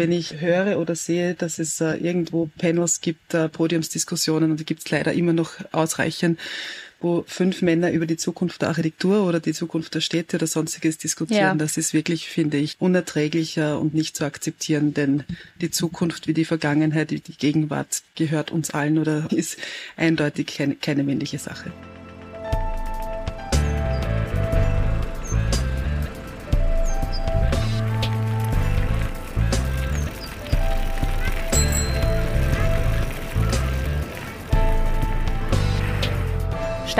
[0.00, 4.64] Wenn ich höre oder sehe, dass es äh, irgendwo Panels gibt, äh, Podiumsdiskussionen, und die
[4.64, 6.38] gibt es leider immer noch ausreichend,
[7.00, 10.98] wo fünf Männer über die Zukunft der Architektur oder die Zukunft der Städte oder sonstiges
[10.98, 11.40] diskutieren.
[11.40, 11.54] Ja.
[11.54, 15.24] Das ist wirklich, finde ich, unerträglicher und nicht zu akzeptieren, denn
[15.60, 19.58] die Zukunft wie die Vergangenheit, wie die Gegenwart gehört uns allen oder ist
[19.96, 21.72] eindeutig keine, keine männliche Sache.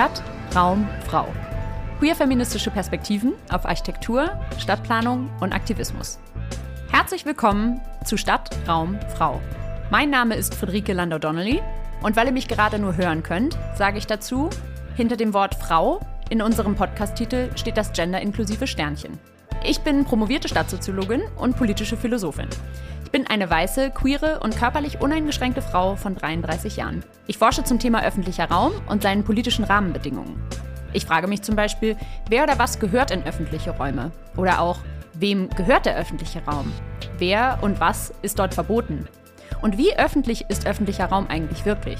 [0.00, 0.22] Stadt,
[0.56, 1.26] Raum, Frau.
[1.98, 6.18] Queer-feministische Perspektiven auf Architektur, Stadtplanung und Aktivismus.
[6.90, 9.42] Herzlich willkommen zu Stadt, Raum, Frau.
[9.90, 11.60] Mein Name ist Friederike Landau-Donnelly
[12.00, 14.48] und weil ihr mich gerade nur hören könnt, sage ich dazu,
[14.96, 19.18] hinter dem Wort Frau in unserem Podcast-Titel steht das genderinklusive Sternchen.
[19.62, 22.48] Ich bin promovierte Stadtsoziologin und politische Philosophin.
[23.10, 27.02] Ich bin eine weiße, queere und körperlich uneingeschränkte Frau von 33 Jahren.
[27.26, 30.40] Ich forsche zum Thema öffentlicher Raum und seinen politischen Rahmenbedingungen.
[30.92, 31.96] Ich frage mich zum Beispiel,
[32.28, 34.12] wer oder was gehört in öffentliche Räume?
[34.36, 34.78] Oder auch,
[35.14, 36.72] wem gehört der öffentliche Raum?
[37.18, 39.08] Wer und was ist dort verboten?
[39.60, 41.98] Und wie öffentlich ist öffentlicher Raum eigentlich wirklich?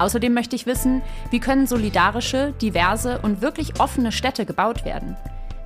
[0.00, 5.16] Außerdem möchte ich wissen, wie können solidarische, diverse und wirklich offene Städte gebaut werden?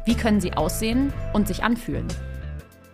[0.05, 2.07] Wie können sie aussehen und sich anfühlen?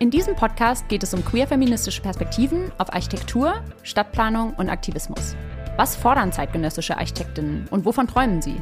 [0.05, 5.35] In diesem Podcast geht es um queer-feministische Perspektiven auf Architektur, Stadtplanung und Aktivismus.
[5.77, 8.61] Was fordern zeitgenössische Architektinnen und wovon träumen sie?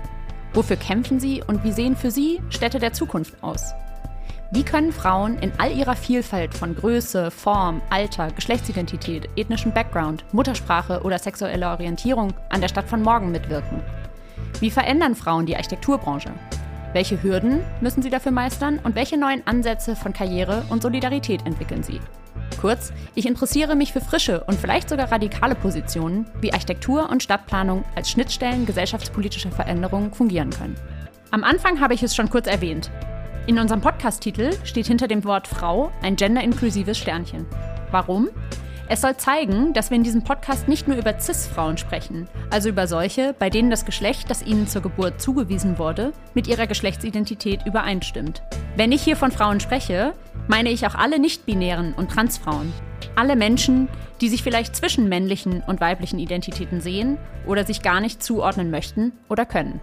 [0.54, 3.74] Wofür kämpfen sie und wie sehen für sie Städte der Zukunft aus?
[4.52, 11.02] Wie können Frauen in all ihrer Vielfalt von Größe, Form, Alter, Geschlechtsidentität, ethnischem Background, Muttersprache
[11.02, 13.82] oder sexueller Orientierung an der Stadt von morgen mitwirken?
[14.62, 16.32] Wie verändern Frauen die Architekturbranche?
[16.94, 21.82] Welche Hürden müssen sie dafür meistern und welche neuen Ansätze von Karriere und Solidarität entwickeln
[21.82, 22.00] sie?
[22.62, 27.84] Kurz, ich interessiere mich für frische und vielleicht sogar radikale Positionen, wie Architektur und Stadtplanung
[27.96, 30.76] als Schnittstellen gesellschaftspolitischer Veränderungen fungieren können.
[31.32, 32.92] Am Anfang habe ich es schon kurz erwähnt.
[33.48, 37.48] In unserem Podcast-Titel steht hinter dem Wort Frau ein genderinklusives Sternchen.
[37.90, 38.30] Warum?
[38.90, 42.86] Es soll zeigen, dass wir in diesem Podcast nicht nur über CIS-Frauen sprechen, also über
[42.86, 48.44] solche, bei denen das Geschlecht, das ihnen zur Geburt zugewiesen wurde, mit ihrer Geschlechtsidentität übereinstimmt.
[48.76, 50.14] Wenn ich hier von Frauen spreche,
[50.48, 52.74] meine ich auch alle nicht-binären und Transfrauen.
[53.16, 53.88] Alle Menschen,
[54.20, 57.18] die sich vielleicht zwischen männlichen und weiblichen Identitäten sehen
[57.48, 59.80] oder sich gar nicht zuordnen möchten oder können.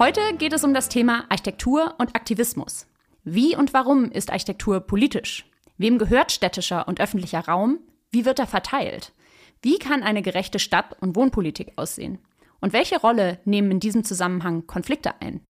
[0.00, 2.86] Heute geht es um das Thema Architektur und Aktivismus.
[3.34, 5.44] Wie und warum ist Architektur politisch?
[5.76, 7.78] Wem gehört städtischer und öffentlicher Raum?
[8.10, 9.12] Wie wird er verteilt?
[9.60, 12.20] Wie kann eine gerechte Stadt- und Wohnpolitik aussehen?
[12.62, 15.42] Und welche Rolle nehmen in diesem Zusammenhang Konflikte ein?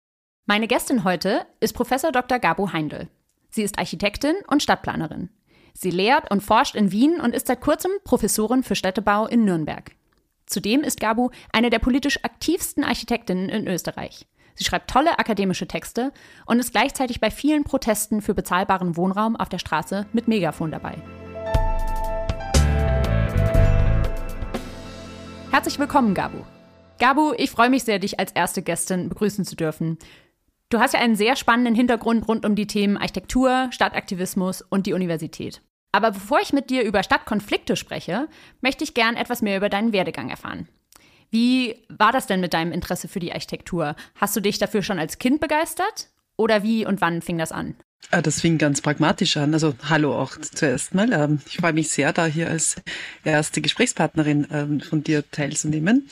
[0.44, 2.40] Meine Gästin heute ist Professor Dr.
[2.40, 3.08] Gabo Heindl.
[3.48, 5.30] Sie ist Architektin und Stadtplanerin.
[5.72, 9.92] Sie lehrt und forscht in Wien und ist seit kurzem Professorin für Städtebau in Nürnberg.
[10.46, 14.26] Zudem ist Gabo eine der politisch aktivsten Architektinnen in Österreich.
[14.58, 16.12] Sie schreibt tolle akademische Texte
[16.44, 20.96] und ist gleichzeitig bei vielen Protesten für bezahlbaren Wohnraum auf der Straße mit Megafon dabei.
[25.52, 26.38] Herzlich willkommen, Gabu.
[26.98, 29.96] Gabu, ich freue mich sehr, dich als erste Gästin begrüßen zu dürfen.
[30.70, 34.92] Du hast ja einen sehr spannenden Hintergrund rund um die Themen Architektur, Stadtaktivismus und die
[34.92, 35.62] Universität.
[35.92, 38.28] Aber bevor ich mit dir über Stadtkonflikte spreche,
[38.60, 40.68] möchte ich gern etwas mehr über deinen Werdegang erfahren.
[41.30, 43.96] Wie war das denn mit deinem Interesse für die Architektur?
[44.14, 46.08] Hast du dich dafür schon als Kind begeistert?
[46.36, 47.74] Oder wie und wann fing das an?
[48.10, 49.52] Ah, das fing ganz pragmatisch an.
[49.52, 51.12] Also hallo auch zuerst mal.
[51.12, 52.76] Ähm, ich freue mich sehr, da hier als
[53.24, 56.08] erste Gesprächspartnerin ähm, von dir teilzunehmen.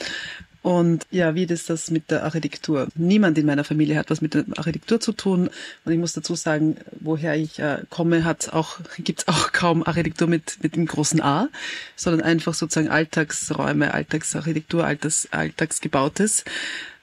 [0.66, 2.88] Und ja, wie ist das mit der Architektur?
[2.96, 5.48] Niemand in meiner Familie hat was mit der Architektur zu tun.
[5.84, 10.26] Und ich muss dazu sagen, woher ich äh, komme, hat auch, gibt's auch kaum Architektur
[10.26, 11.50] mit, mit dem großen A,
[11.94, 16.44] sondern einfach sozusagen Alltagsräume, Alltagsarchitektur, Alltags, Alltagsgebautes.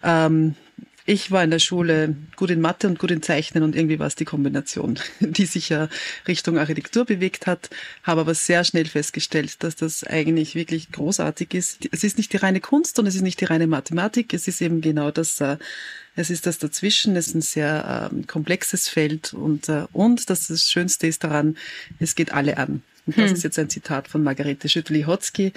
[0.04, 0.56] Ähm,
[1.06, 4.08] ich war in der Schule gut in Mathe und gut in Zeichnen und irgendwie war
[4.08, 5.90] es die Kombination, die sich ja
[6.28, 7.70] Richtung Architektur bewegt hat,
[8.04, 11.90] habe aber sehr schnell festgestellt, dass das eigentlich wirklich großartig ist.
[11.92, 14.62] Es ist nicht die reine Kunst und es ist nicht die reine Mathematik, es ist
[14.62, 15.58] eben genau das, äh,
[16.16, 20.48] es ist das dazwischen, es ist ein sehr ähm, komplexes Feld und, äh, und das,
[20.48, 21.58] das Schönste ist daran,
[22.00, 22.82] es geht alle an.
[23.06, 23.36] Und das hm.
[23.36, 25.52] ist jetzt ein Zitat von Margarete Schüttli-Hotzky,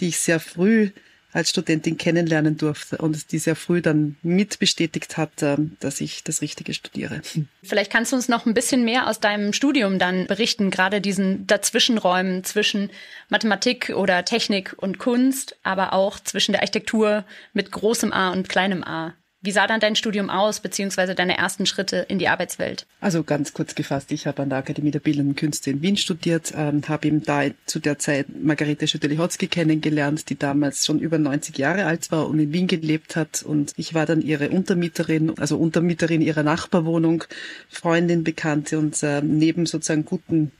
[0.00, 0.90] die ich sehr früh
[1.32, 6.24] als Studentin kennenlernen durfte und die sehr früh dann mit bestätigt hat, ähm, dass ich
[6.24, 7.22] das Richtige studiere.
[7.62, 11.46] Vielleicht kannst du uns noch ein bisschen mehr aus deinem Studium dann berichten, gerade diesen
[11.46, 12.90] Dazwischenräumen zwischen
[13.28, 18.82] Mathematik oder Technik und Kunst, aber auch zwischen der Architektur mit großem A und kleinem
[18.82, 19.14] A.
[19.42, 22.86] Wie sah dann dein Studium aus, beziehungsweise deine ersten Schritte in die Arbeitswelt?
[23.00, 26.52] Also ganz kurz gefasst, ich habe an der Akademie der Bildenden Künste in Wien studiert,
[26.54, 31.56] ähm, habe eben da zu der Zeit Margarete Schütte-Lihotzky kennengelernt, die damals schon über 90
[31.56, 33.42] Jahre alt war und in Wien gelebt hat.
[33.42, 37.24] Und ich war dann ihre Untermieterin, also Untermieterin ihrer Nachbarwohnung,
[37.70, 40.52] Freundin, Bekannte und äh, neben sozusagen guten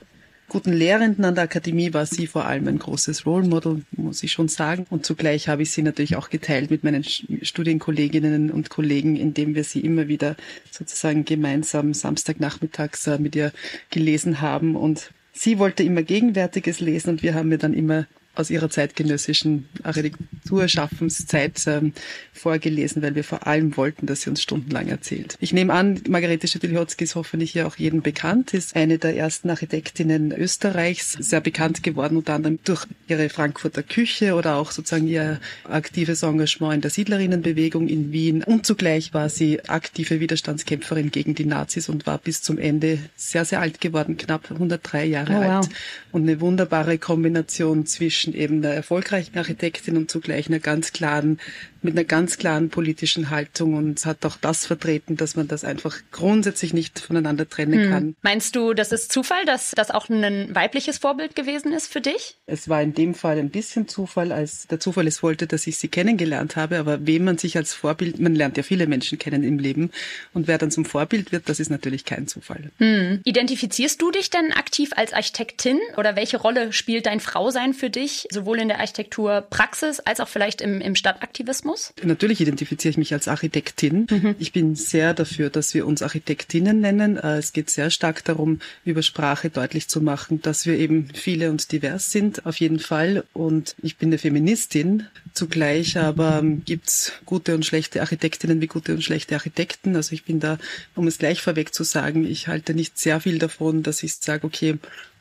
[0.51, 4.33] guten Lehrenden an der Akademie war sie vor allem ein großes Role Model, muss ich
[4.33, 4.85] schon sagen.
[4.91, 9.65] Und zugleich habe ich sie natürlich auch geteilt mit meinen Studienkolleginnen und Kollegen, indem wir
[9.65, 10.37] sie immer wieder
[10.71, 13.53] sozusagen gemeinsam Samstagnachmittags äh, mit ihr
[13.91, 14.77] gelesen haben.
[14.77, 19.69] Und sie wollte immer Gegenwärtiges lesen und wir haben mir dann immer aus ihrer zeitgenössischen
[19.83, 21.93] Architekturschaffenszeit ähm,
[22.33, 25.37] vorgelesen, weil wir vor allem wollten, dass sie uns stundenlang erzählt.
[25.41, 29.51] Ich nehme an, Margarete Schüttelhotzky ist hoffentlich ja auch jedem bekannt, ist eine der ersten
[29.51, 35.41] Architektinnen Österreichs, sehr bekannt geworden, unter anderem durch ihre Frankfurter Küche oder auch sozusagen ihr
[35.65, 38.45] aktives Engagement in der Siedlerinnenbewegung in Wien.
[38.45, 43.45] Und zugleich war sie aktive Widerstandskämpferin gegen die Nazis und war bis zum Ende sehr,
[43.45, 45.45] sehr alt geworden, knapp 103 Jahre oh, wow.
[45.45, 45.69] alt.
[46.13, 51.41] Und eine wunderbare Kombination zwischen zwischen eben einer erfolgreichen Architektin und zugleich einer ganz klaren,
[51.83, 55.97] mit einer ganz klaren politischen Haltung und hat auch das vertreten, dass man das einfach
[56.11, 57.91] grundsätzlich nicht voneinander trennen hm.
[57.91, 58.17] kann.
[58.21, 62.37] Meinst du, das ist Zufall, dass das auch ein weibliches Vorbild gewesen ist für dich?
[62.47, 65.79] Es war in dem Fall ein bisschen Zufall, als der Zufall es wollte, dass ich
[65.79, 69.43] sie kennengelernt habe, aber wem man sich als Vorbild, man lernt ja viele Menschen kennen
[69.45, 69.91] im Leben
[70.35, 72.71] und wer dann zum Vorbild wird, das ist natürlich kein Zufall.
[72.77, 73.21] Hm.
[73.25, 78.10] Identifizierst du dich denn aktiv als Architektin oder welche Rolle spielt dein Frausein für dich?
[78.31, 81.93] Sowohl in der Architekturpraxis als auch vielleicht im, im Stadtaktivismus?
[82.03, 84.07] Natürlich identifiziere ich mich als Architektin.
[84.11, 84.35] Mhm.
[84.39, 87.17] Ich bin sehr dafür, dass wir uns Architektinnen nennen.
[87.17, 91.51] Äh, es geht sehr stark darum, über Sprache deutlich zu machen, dass wir eben viele
[91.51, 93.25] und divers sind, auf jeden Fall.
[93.33, 95.07] Und ich bin eine Feministin.
[95.33, 99.97] Zugleich aber ähm, gibt's gute und schlechte Architektinnen wie gute und schlechte Architekten.
[99.97, 100.59] Also ich bin da,
[100.95, 104.47] um es gleich vorweg zu sagen, ich halte nicht sehr viel davon, dass ich sage,
[104.47, 104.79] okay,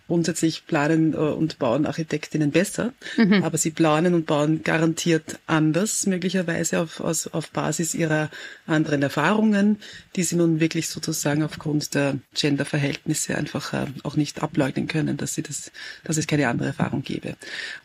[0.09, 3.43] Grundsätzlich planen äh, und bauen Architektinnen besser, mhm.
[3.43, 8.31] aber sie planen und bauen garantiert anders, möglicherweise auf, aus, auf Basis ihrer
[8.65, 9.77] anderen Erfahrungen,
[10.15, 15.35] die sie nun wirklich sozusagen aufgrund der Genderverhältnisse einfach äh, auch nicht ableugnen können, dass
[15.35, 15.71] sie das,
[16.03, 17.35] dass es keine andere Erfahrung gäbe.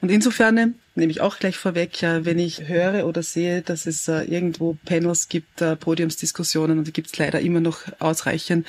[0.01, 4.09] Und insofern nehme ich auch gleich vorweg, ja, wenn ich höre oder sehe, dass es
[4.09, 8.67] äh, irgendwo Panels gibt, äh, Podiumsdiskussionen und die gibt es leider immer noch ausreichend,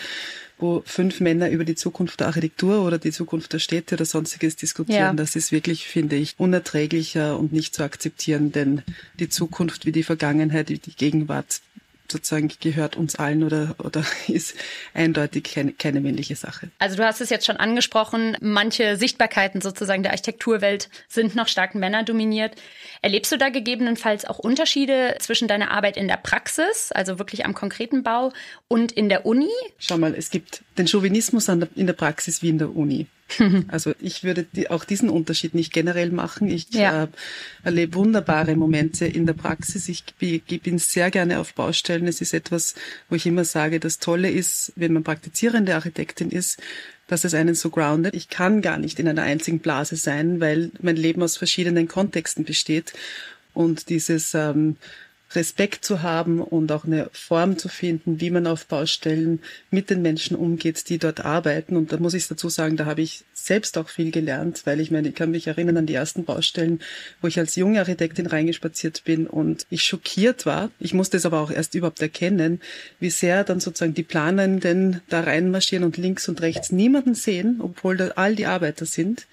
[0.58, 4.56] wo fünf Männer über die Zukunft der Architektur oder die Zukunft der Städte oder sonstiges
[4.56, 5.00] diskutieren.
[5.00, 5.14] Ja.
[5.14, 8.82] Das ist wirklich, finde ich, unerträglicher und nicht zu akzeptieren, denn
[9.20, 11.62] die Zukunft wie die Vergangenheit, wie die Gegenwart
[12.12, 14.56] sozusagen gehört uns allen oder, oder ist
[14.94, 16.70] eindeutig keine, keine männliche Sache.
[16.80, 21.76] Also du hast es jetzt schon angesprochen, manche Sichtbarkeiten sozusagen der Architekturwelt sind noch stark
[21.76, 22.56] männerdominiert.
[23.02, 27.54] Erlebst du da gegebenenfalls auch Unterschiede zwischen deiner Arbeit in der Praxis, also wirklich am
[27.54, 28.32] konkreten Bau,
[28.68, 29.50] und in der Uni?
[29.78, 33.08] Schau mal, es gibt den Chauvinismus in der Praxis wie in der Uni.
[33.68, 36.48] Also ich würde die, auch diesen Unterschied nicht generell machen.
[36.48, 37.04] Ich ja.
[37.04, 37.08] äh,
[37.64, 39.90] erlebe wunderbare Momente in der Praxis.
[39.90, 42.08] Ich bin sehr gerne auf Baustellen.
[42.08, 42.76] Es ist etwas,
[43.10, 46.62] wo ich immer sage, das Tolle ist, wenn man praktizierende Architektin ist,
[47.08, 48.16] dass es einen so groundet.
[48.16, 52.46] Ich kann gar nicht in einer einzigen Blase sein, weil mein Leben aus verschiedenen Kontexten
[52.46, 52.94] besteht.
[53.54, 54.76] Und dieses ähm,
[55.34, 60.02] Respekt zu haben und auch eine Form zu finden, wie man auf Baustellen mit den
[60.02, 61.76] Menschen umgeht, die dort arbeiten.
[61.76, 64.92] Und da muss ich dazu sagen, da habe ich selbst auch viel gelernt, weil ich
[64.92, 66.80] meine, ich kann mich erinnern an die ersten Baustellen,
[67.22, 70.70] wo ich als junge Architektin reingespaziert bin und ich schockiert war.
[70.80, 72.62] Ich musste es aber auch erst überhaupt erkennen,
[73.00, 77.98] wie sehr dann sozusagen die Planenden da reinmarschieren und links und rechts niemanden sehen, obwohl
[77.98, 79.28] da all die Arbeiter sind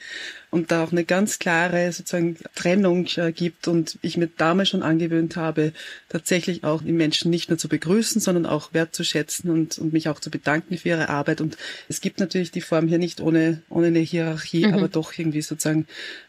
[0.52, 4.82] und da auch eine ganz klare sozusagen Trennung äh, gibt und ich mir damals schon
[4.82, 5.72] angewöhnt habe,
[6.10, 10.20] tatsächlich auch die Menschen nicht nur zu begrüßen, sondern auch wertzuschätzen und, und mich auch
[10.20, 11.40] zu bedanken für ihre Arbeit.
[11.40, 11.56] Und
[11.88, 14.74] es gibt natürlich die Form hier nicht ohne, ohne eine Hierarchie, mhm.
[14.74, 15.86] aber doch irgendwie sozusagen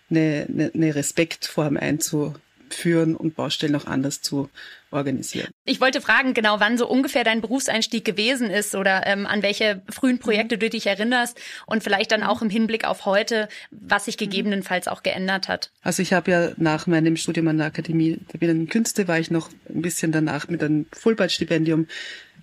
[0.10, 4.50] eine, eine, eine Respektform einzuführen und Baustellen auch anders zu
[4.94, 5.50] organisieren.
[5.66, 9.82] Ich wollte fragen, genau wann so ungefähr dein Berufseinstieg gewesen ist oder ähm, an welche
[9.90, 14.18] frühen Projekte du dich erinnerst und vielleicht dann auch im Hinblick auf heute, was sich
[14.18, 15.72] gegebenenfalls auch geändert hat.
[15.82, 19.32] Also ich habe ja nach meinem Studium an der Akademie der Bildenden Künste war ich
[19.32, 21.88] noch ein bisschen danach mit einem Fulbright-Stipendium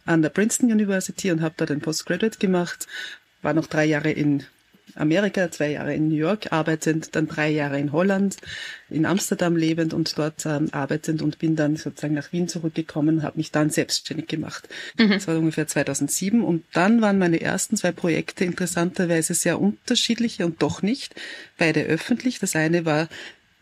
[0.06, 2.86] an der Princeton University und habe da den Postgraduate gemacht,
[3.42, 4.44] war noch drei Jahre in
[4.94, 8.36] Amerika, zwei Jahre in New York arbeitend, dann drei Jahre in Holland,
[8.88, 13.38] in Amsterdam lebend und dort ähm, arbeitend und bin dann sozusagen nach Wien zurückgekommen, habe
[13.38, 14.68] mich dann selbstständig gemacht.
[14.98, 15.10] Mhm.
[15.10, 20.62] Das war ungefähr 2007 und dann waren meine ersten zwei Projekte interessanterweise sehr unterschiedliche und
[20.62, 21.14] doch nicht,
[21.58, 22.38] beide öffentlich.
[22.38, 23.08] Das eine war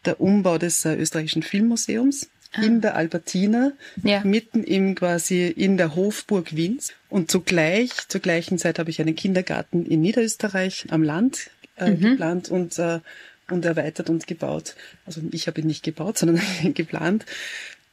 [0.04, 2.28] der Umbau des äh, österreichischen Filmmuseums.
[2.56, 4.22] In der Albertina, ja.
[4.24, 6.92] mitten im quasi in der Hofburg Wiens.
[7.08, 12.00] Und zugleich, zur gleichen Zeit habe ich einen Kindergarten in Niederösterreich am Land äh, mhm.
[12.00, 13.00] geplant und, äh,
[13.50, 14.76] und erweitert und gebaut.
[15.04, 16.40] Also ich habe ihn nicht gebaut, sondern
[16.74, 17.26] geplant.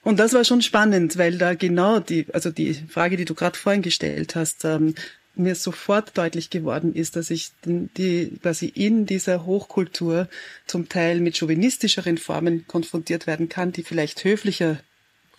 [0.04, 3.58] Und das war schon spannend, weil da genau die, also die Frage, die du gerade
[3.58, 4.94] vorhin gestellt hast, ähm,
[5.36, 10.28] mir sofort deutlich geworden ist, dass ich die quasi in dieser Hochkultur
[10.66, 14.80] zum Teil mit chauvinistischeren Formen konfrontiert werden kann, die vielleicht höflicher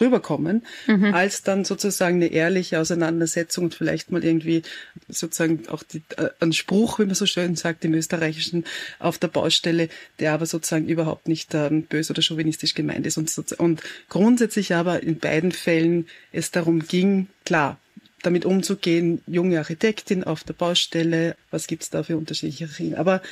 [0.00, 1.14] rüberkommen, mhm.
[1.14, 4.62] als dann sozusagen eine ehrliche Auseinandersetzung und vielleicht mal irgendwie
[5.08, 8.64] sozusagen auch die, äh, ein Spruch, wie man so schön sagt im Österreichischen,
[8.98, 9.88] auf der Baustelle,
[10.18, 13.16] der aber sozusagen überhaupt nicht ähm, böse oder chauvinistisch gemeint ist.
[13.16, 17.78] Und, und grundsätzlich aber in beiden Fällen es darum ging, klar,
[18.26, 22.96] damit umzugehen, junge Architektin auf der Baustelle, was gibt's da für unterschiedliche Regeln.
[22.96, 23.22] Aber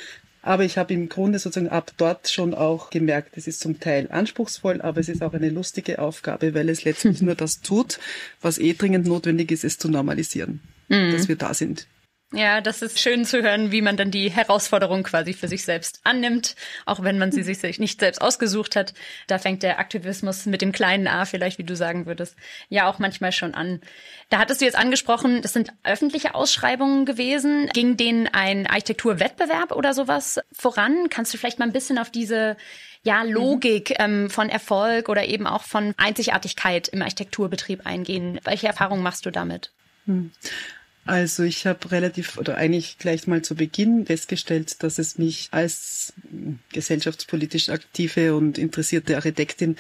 [0.47, 4.09] aber ich habe im Grunde sozusagen ab dort schon auch gemerkt, es ist zum Teil
[4.11, 7.99] anspruchsvoll, aber es ist auch eine lustige Aufgabe, weil es letztlich nur das tut,
[8.43, 11.13] was eh dringend notwendig ist, es zu normalisieren, mhm.
[11.13, 11.87] dass wir da sind.
[12.35, 16.01] Ja, das ist schön zu hören, wie man dann die Herausforderung quasi für sich selbst
[16.03, 18.93] annimmt, auch wenn man sie sich nicht selbst ausgesucht hat.
[19.29, 22.35] Da fängt der Aktivismus mit dem kleinen A vielleicht, wie du sagen würdest,
[22.69, 23.81] ja auch manchmal schon an.
[24.31, 27.69] Da hattest du jetzt angesprochen, das sind öffentliche Ausschreibungen gewesen.
[27.73, 31.09] Ging denen ein Architekturwettbewerb oder sowas voran?
[31.11, 32.57] Kannst du vielleicht mal ein bisschen auf diese
[33.05, 33.97] ja, Logik mhm.
[33.99, 38.41] ähm, von Erfolg oder eben auch von Einzigartigkeit im Architekturbetrieb eingehen?
[38.43, 39.71] Welche Erfahrungen machst du damit?
[41.07, 46.15] Also ich habe relativ oder eigentlich gleich mal zu Beginn festgestellt, dass es mich als
[46.73, 49.77] gesellschaftspolitisch aktive und interessierte Architektin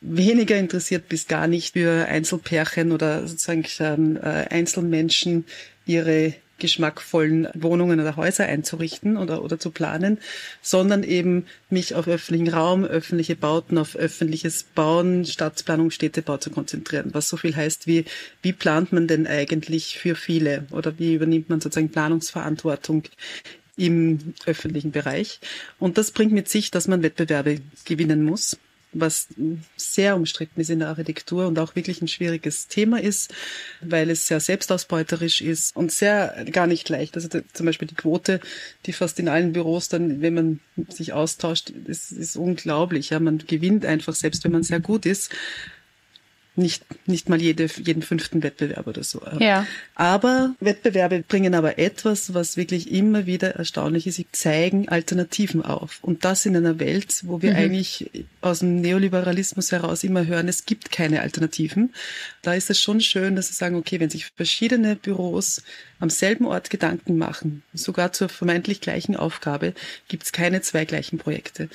[0.00, 5.44] weniger interessiert bis gar nicht für Einzelpärchen oder sozusagen ähm, äh, Einzelmenschen
[5.86, 10.18] ihre geschmackvollen Wohnungen oder Häuser einzurichten oder, oder zu planen,
[10.62, 17.10] sondern eben mich auf öffentlichen Raum, öffentliche Bauten, auf öffentliches Bauen, Stadtplanung, Städtebau zu konzentrieren.
[17.12, 18.04] Was so viel heißt wie,
[18.42, 23.04] wie plant man denn eigentlich für viele oder wie übernimmt man sozusagen Planungsverantwortung
[23.76, 25.40] im öffentlichen Bereich.
[25.78, 28.58] Und das bringt mit sich, dass man Wettbewerbe gewinnen muss
[28.92, 29.28] was
[29.76, 33.32] sehr umstritten ist in der Architektur und auch wirklich ein schwieriges Thema ist,
[33.80, 37.14] weil es sehr selbstausbeuterisch ist und sehr gar nicht leicht.
[37.16, 38.40] Also zum Beispiel die Quote,
[38.86, 43.10] die fast in allen Büros dann, wenn man sich austauscht, ist, ist unglaublich.
[43.10, 45.30] Ja, man gewinnt einfach, selbst wenn man sehr gut ist
[46.60, 49.20] nicht, nicht mal jede, jeden fünften Wettbewerb oder so.
[49.38, 49.66] Ja.
[49.94, 54.16] Aber Wettbewerbe bringen aber etwas, was wirklich immer wieder erstaunlich ist.
[54.16, 55.98] Sie zeigen Alternativen auf.
[56.02, 57.56] Und das in einer Welt, wo wir mhm.
[57.56, 61.92] eigentlich aus dem Neoliberalismus heraus immer hören, es gibt keine Alternativen.
[62.42, 65.62] Da ist es schon schön, dass sie sagen, okay, wenn sich verschiedene Büros
[65.98, 69.74] am selben Ort Gedanken machen, sogar zur vermeintlich gleichen Aufgabe,
[70.08, 71.68] gibt es keine zwei gleichen Projekte.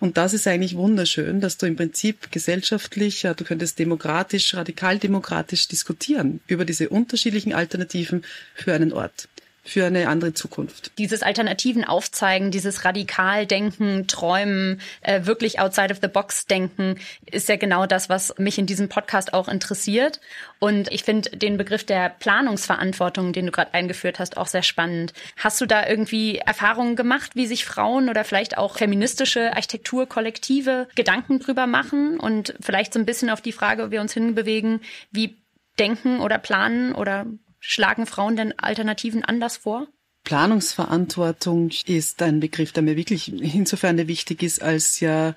[0.00, 6.40] Und das ist eigentlich wunderschön, dass du im Prinzip gesellschaftlich, du könntest demokratisch, radikaldemokratisch diskutieren
[6.46, 9.28] über diese unterschiedlichen Alternativen für einen Ort
[9.70, 10.90] für eine andere Zukunft.
[10.98, 16.96] Dieses Alternativen aufzeigen, dieses Radikaldenken, Träumen, äh, wirklich outside of the box denken,
[17.30, 20.20] ist ja genau das, was mich in diesem Podcast auch interessiert.
[20.58, 25.12] Und ich finde den Begriff der Planungsverantwortung, den du gerade eingeführt hast, auch sehr spannend.
[25.36, 31.38] Hast du da irgendwie Erfahrungen gemacht, wie sich Frauen oder vielleicht auch feministische Architekturkollektive Gedanken
[31.38, 34.80] drüber machen und vielleicht so ein bisschen auf die Frage, wo wir uns hinbewegen,
[35.12, 35.36] wie
[35.78, 37.26] denken oder planen oder
[37.60, 39.86] Schlagen Frauen denn Alternativen anders vor?
[40.24, 45.34] Planungsverantwortung ist ein Begriff, der mir wirklich insofern wichtig ist, als ja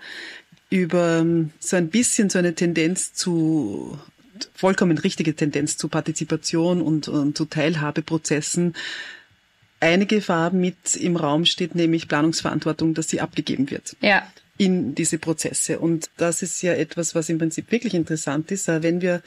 [0.70, 1.26] über
[1.60, 4.00] so ein bisschen so eine Tendenz zu
[4.56, 8.74] vollkommen richtige Tendenz zu Partizipation und, und zu Teilhabeprozessen
[9.80, 13.96] eine Gefahr mit im Raum steht, nämlich Planungsverantwortung, dass sie abgegeben wird.
[14.00, 14.26] Ja.
[14.58, 15.80] In diese Prozesse.
[15.80, 18.68] Und das ist ja etwas, was im Prinzip wirklich interessant ist.
[18.68, 19.22] Wenn wir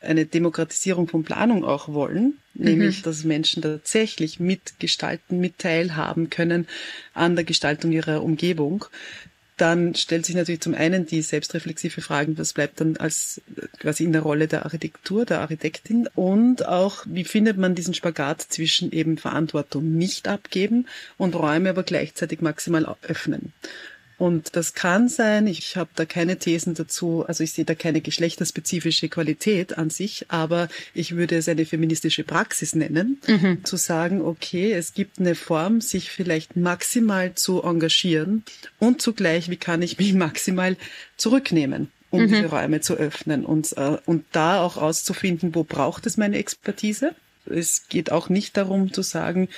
[0.00, 2.64] eine Demokratisierung von Planung auch wollen, mhm.
[2.64, 6.66] nämlich dass Menschen tatsächlich mitgestalten, mit teilhaben können
[7.14, 8.84] an der Gestaltung ihrer Umgebung,
[9.58, 13.40] dann stellt sich natürlich zum einen die selbstreflexive Frage, was bleibt dann als
[13.80, 18.40] quasi in der Rolle der Architektur, der Architektin und auch, wie findet man diesen Spagat
[18.40, 20.86] zwischen eben Verantwortung nicht abgeben
[21.16, 23.52] und Räume aber gleichzeitig maximal öffnen.
[24.18, 28.00] Und das kann sein, ich habe da keine Thesen dazu, also ich sehe da keine
[28.00, 33.64] geschlechterspezifische Qualität an sich, aber ich würde es eine feministische Praxis nennen, mhm.
[33.64, 38.42] zu sagen, okay, es gibt eine Form, sich vielleicht maximal zu engagieren
[38.80, 40.76] und zugleich, wie kann ich mich maximal
[41.16, 42.28] zurücknehmen um mhm.
[42.28, 47.14] diese Räume zu öffnen und, äh, und da auch auszufinden, wo braucht es meine Expertise
[47.50, 49.48] Es geht auch nicht darum zu sagen,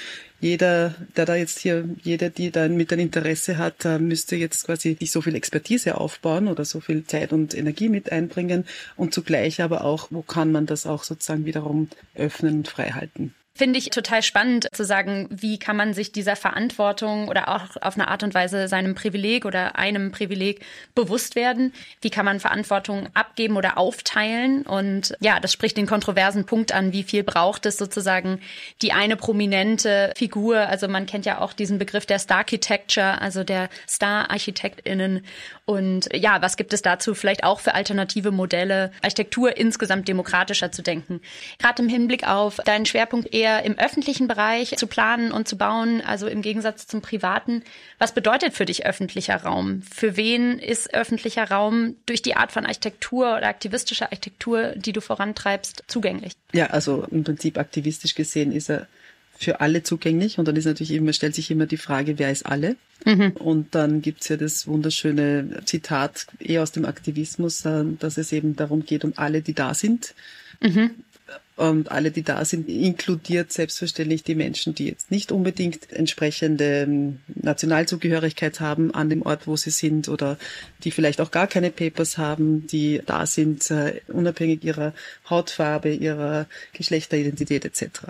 [0.40, 4.96] jeder, der da jetzt hier, jeder, die da mit ein Interesse hat, müsste jetzt quasi
[4.98, 8.64] sich so viel Expertise aufbauen oder so viel Zeit und Energie mit einbringen
[8.96, 13.34] und zugleich aber auch, wo kann man das auch sozusagen wiederum öffnen und frei halten.
[13.54, 17.94] Finde ich total spannend zu sagen, wie kann man sich dieser Verantwortung oder auch auf
[17.94, 20.64] eine Art und Weise seinem Privileg oder einem Privileg
[20.94, 21.72] bewusst werden.
[22.00, 24.62] Wie kann man Verantwortung abgeben oder aufteilen?
[24.62, 28.40] Und ja, das spricht den kontroversen Punkt an, wie viel braucht es sozusagen
[28.82, 30.58] die eine prominente Figur.
[30.58, 35.24] Also man kennt ja auch diesen Begriff der Star Architecture, also der Star-ArchitektInnen.
[35.66, 40.82] Und ja, was gibt es dazu vielleicht auch für alternative Modelle, Architektur insgesamt demokratischer zu
[40.82, 41.20] denken?
[41.58, 46.02] Gerade im Hinblick auf deinen Schwerpunkt eher im öffentlichen Bereich zu planen und zu bauen,
[46.02, 47.62] also im Gegensatz zum privaten.
[47.98, 49.82] Was bedeutet für dich öffentlicher Raum?
[49.82, 55.00] Für wen ist öffentlicher Raum durch die Art von Architektur oder aktivistischer Architektur, die du
[55.00, 56.32] vorantreibst, zugänglich?
[56.52, 58.86] Ja, also im Prinzip aktivistisch gesehen ist er
[59.38, 60.38] für alle zugänglich.
[60.38, 62.76] Und dann ist natürlich immer, stellt sich immer die Frage, wer ist alle?
[63.06, 63.30] Mhm.
[63.32, 68.54] Und dann gibt's ja das wunderschöne Zitat eher aus dem Aktivismus, äh, dass es eben
[68.54, 70.14] darum geht, um alle, die da sind.
[70.60, 70.90] Mhm
[71.60, 77.18] und alle, die da sind, inkludiert selbstverständlich die Menschen, die jetzt nicht unbedingt entsprechende ähm,
[77.34, 80.38] Nationalzugehörigkeit haben an dem Ort, wo sie sind oder
[80.84, 84.94] die vielleicht auch gar keine Papers haben, die da sind, äh, unabhängig ihrer
[85.28, 88.00] Hautfarbe, ihrer Geschlechteridentität etc.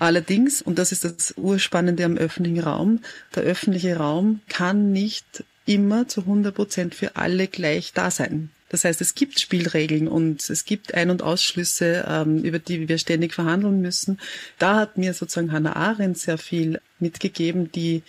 [0.00, 3.00] Allerdings, und das ist das Urspannende am öffentlichen Raum,
[3.36, 8.50] der öffentliche Raum kann nicht immer zu 100 Prozent für alle gleich da sein.
[8.68, 12.98] Das heißt, es gibt Spielregeln und es gibt Ein- und Ausschlüsse, ähm, über die wir
[12.98, 14.18] ständig verhandeln müssen.
[14.58, 18.02] Da hat mir sozusagen Hannah Arendt sehr viel mitgegeben, die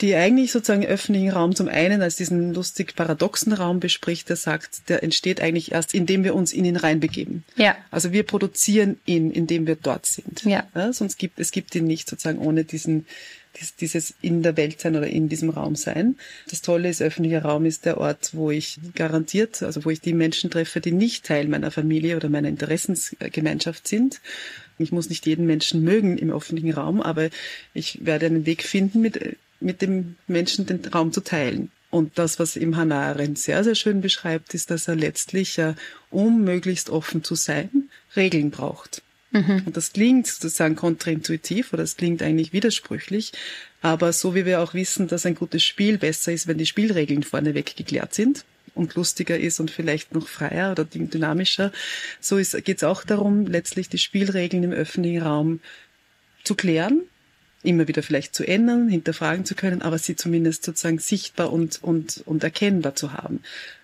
[0.00, 4.88] die eigentlich sozusagen öffentlichen Raum zum einen als diesen lustig paradoxen Raum bespricht, der sagt,
[4.88, 7.44] der entsteht eigentlich erst, indem wir uns in ihn reinbegeben.
[7.56, 7.76] Ja.
[7.90, 10.42] Also wir produzieren ihn, indem wir dort sind.
[10.44, 10.66] Ja.
[10.74, 13.06] ja sonst gibt es gibt ihn nicht sozusagen ohne diesen
[13.80, 16.16] dieses in der Welt sein oder in diesem Raum sein.
[16.48, 20.12] Das Tolle ist, öffentlicher Raum ist der Ort, wo ich garantiert, also wo ich die
[20.12, 24.20] Menschen treffe, die nicht Teil meiner Familie oder meiner Interessensgemeinschaft sind.
[24.78, 27.28] Ich muss nicht jeden Menschen mögen im öffentlichen Raum, aber
[27.74, 31.70] ich werde einen Weg finden, mit, mit dem Menschen den Raum zu teilen.
[31.90, 35.60] Und das, was im Hannah Arendt sehr, sehr schön beschreibt, ist, dass er letztlich,
[36.10, 39.02] um möglichst offen zu sein, Regeln braucht.
[39.32, 39.62] Mhm.
[39.66, 43.32] Und das klingt sozusagen kontraintuitiv oder das klingt eigentlich widersprüchlich.
[43.80, 47.22] Aber so wie wir auch wissen, dass ein gutes Spiel besser ist, wenn die Spielregeln
[47.22, 51.72] vorneweg geklärt sind und lustiger ist und vielleicht noch freier oder dynamischer,
[52.20, 55.60] so geht es auch darum, letztlich die Spielregeln im öffentlichen Raum
[56.44, 57.02] zu klären,
[57.62, 62.22] immer wieder vielleicht zu ändern, hinterfragen zu können, aber sie zumindest sozusagen sichtbar und, und,
[62.26, 63.42] und erkennbar zu haben.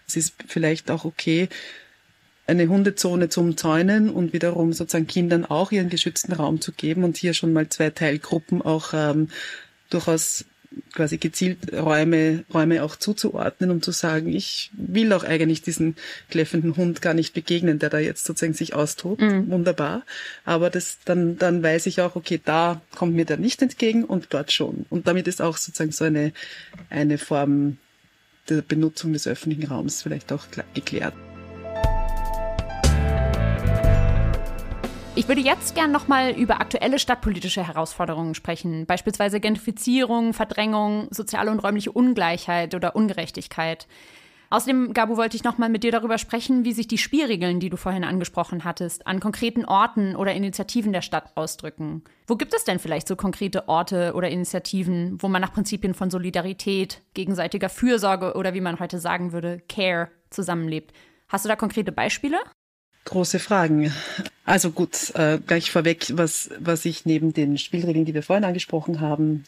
[0.08, 1.48] Es ist vielleicht auch okay,
[2.46, 7.16] eine Hundezone zum Zäunen und wiederum sozusagen Kindern auch ihren geschützten Raum zu geben und
[7.16, 9.28] hier schon mal zwei Teilgruppen auch ähm,
[9.90, 10.44] durchaus
[10.94, 15.96] quasi gezielt Räume, Räume auch zuzuordnen, um zu sagen, ich will auch eigentlich diesen
[16.30, 19.22] kläffenden Hund gar nicht begegnen, der da jetzt sozusagen sich austobt.
[19.22, 19.50] Mhm.
[19.50, 20.02] Wunderbar.
[20.44, 24.26] Aber das, dann, dann weiß ich auch, okay, da kommt mir der nicht entgegen und
[24.30, 24.86] dort schon.
[24.90, 26.32] Und damit ist auch sozusagen so eine,
[26.90, 27.78] eine Form
[28.48, 31.14] der Benutzung des öffentlichen Raums vielleicht auch geklärt.
[35.16, 41.60] Ich würde jetzt gern nochmal über aktuelle stadtpolitische Herausforderungen sprechen, beispielsweise Gentrifizierung, Verdrängung, soziale und
[41.60, 43.86] räumliche Ungleichheit oder Ungerechtigkeit.
[44.50, 47.78] Außerdem, Gabu, wollte ich nochmal mit dir darüber sprechen, wie sich die Spielregeln, die du
[47.78, 52.04] vorhin angesprochen hattest, an konkreten Orten oder Initiativen der Stadt ausdrücken.
[52.26, 56.10] Wo gibt es denn vielleicht so konkrete Orte oder Initiativen, wo man nach Prinzipien von
[56.10, 60.92] Solidarität, gegenseitiger Fürsorge oder wie man heute sagen würde, Care zusammenlebt?
[61.28, 62.36] Hast du da konkrete Beispiele?
[63.06, 63.92] Große Fragen.
[64.44, 69.00] Also gut, äh, gleich vorweg, was, was ich neben den Spielregeln, die wir vorhin angesprochen
[69.00, 69.44] haben,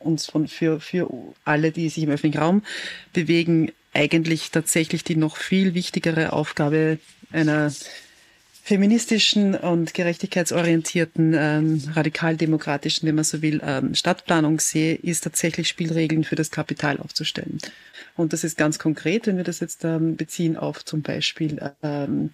[0.00, 1.08] uns von, für, für
[1.44, 2.62] alle, die sich im öffentlichen Raum
[3.12, 6.98] bewegen, eigentlich tatsächlich die noch viel wichtigere Aufgabe
[7.30, 7.72] einer
[8.64, 16.24] feministischen und gerechtigkeitsorientierten, ähm, radikaldemokratischen, wenn man so will, ähm, Stadtplanung sehe, ist tatsächlich Spielregeln
[16.24, 17.58] für das Kapital aufzustellen.
[18.16, 22.30] Und das ist ganz konkret, wenn wir das jetzt ähm, beziehen auf zum Beispiel ähm,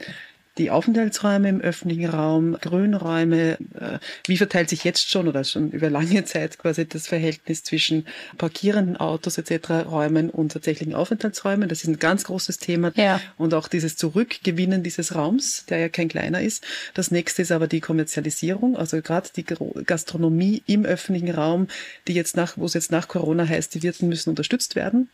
[0.58, 5.88] die Aufenthaltsräume im öffentlichen Raum, Grünräume, äh, wie verteilt sich jetzt schon oder schon über
[5.88, 11.68] lange Zeit quasi das Verhältnis zwischen parkierenden Autos etc., Räumen und tatsächlichen Aufenthaltsräumen.
[11.68, 12.92] Das ist ein ganz großes Thema.
[12.96, 13.20] Ja.
[13.38, 16.64] Und auch dieses Zurückgewinnen dieses Raums, der ja kein kleiner ist.
[16.94, 21.68] Das nächste ist aber die Kommerzialisierung, also gerade die Gastronomie im öffentlichen Raum,
[22.08, 25.08] die jetzt nach, wo es jetzt nach Corona heißt, die Wirten müssen unterstützt werden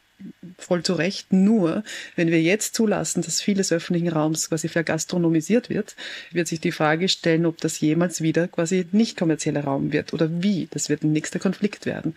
[0.59, 1.33] voll zu Recht.
[1.33, 1.85] Nur,
[2.17, 5.97] wenn wir jetzt zulassen, dass vieles öffentlichen Raums quasi vergastronomisiert wird,
[6.33, 10.43] wird sich die Frage stellen, ob das jemals wieder quasi nicht kommerzieller Raum wird oder
[10.43, 10.69] wie.
[10.71, 12.15] Das wird ein nächster Konflikt werden.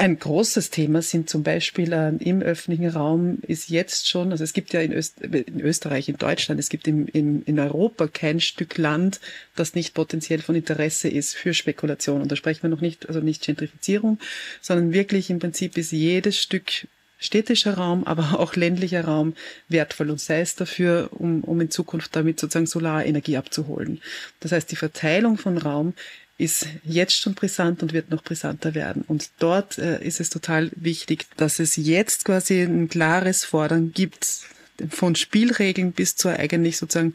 [0.00, 4.52] Ein großes Thema sind zum Beispiel äh, im öffentlichen Raum ist jetzt schon, also es
[4.52, 8.38] gibt ja in, Öst, in Österreich, in Deutschland, es gibt im, in, in Europa kein
[8.38, 9.18] Stück Land,
[9.56, 12.22] das nicht potenziell von Interesse ist für Spekulation.
[12.22, 14.20] Und da sprechen wir noch nicht, also nicht Gentrifizierung,
[14.60, 16.86] sondern wirklich im Prinzip ist jedes Stück
[17.18, 19.34] städtischer Raum, aber auch ländlicher Raum
[19.68, 24.00] wertvoll und sei es dafür, um, um in Zukunft damit sozusagen Solarenergie abzuholen.
[24.40, 25.94] Das heißt, die Verteilung von Raum
[26.38, 29.04] ist jetzt schon brisant und wird noch brisanter werden.
[29.06, 34.44] Und dort äh, ist es total wichtig, dass es jetzt quasi ein klares Fordern gibt,
[34.88, 37.14] von Spielregeln bis zur eigentlich sozusagen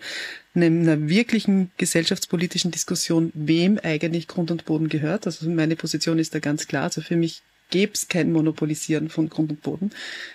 [0.53, 5.25] einer wirklichen gesellschaftspolitischen Diskussion, wem eigentlich Grund und Boden gehört.
[5.25, 6.83] Also meine Position ist da ganz klar.
[6.83, 7.41] Also für mich
[7.73, 9.89] gäbe es kein Monopolisieren von Grund und Boden.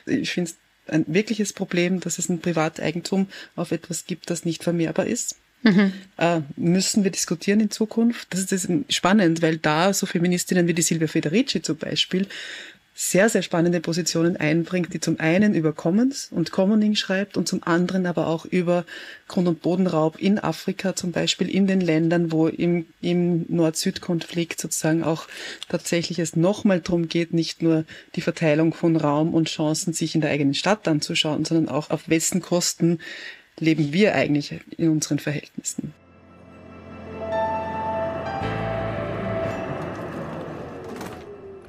[0.07, 4.65] Ich finde es ein wirkliches Problem, dass es ein Privateigentum auf etwas gibt, das nicht
[4.65, 5.37] vermehrbar ist.
[5.63, 5.93] Mhm.
[6.17, 8.27] Äh, müssen wir diskutieren in Zukunft.
[8.31, 12.27] Das ist, das ist spannend, weil da so Feministinnen wie die Silvia Federici zum Beispiel
[13.01, 17.63] sehr, sehr spannende Positionen einbringt, die zum einen über Commons und Commoning schreibt und zum
[17.63, 18.85] anderen aber auch über
[19.29, 25.05] Grund- und Bodenraub in Afrika zum Beispiel, in den Ländern, wo im, im Nord-Süd-Konflikt sozusagen
[25.05, 25.29] auch
[25.69, 27.85] tatsächlich es nochmal darum geht, nicht nur
[28.17, 32.09] die Verteilung von Raum und Chancen sich in der eigenen Stadt anzuschauen, sondern auch auf
[32.09, 32.99] wessen Kosten
[33.61, 35.95] leben wir eigentlich in unseren Verhältnissen.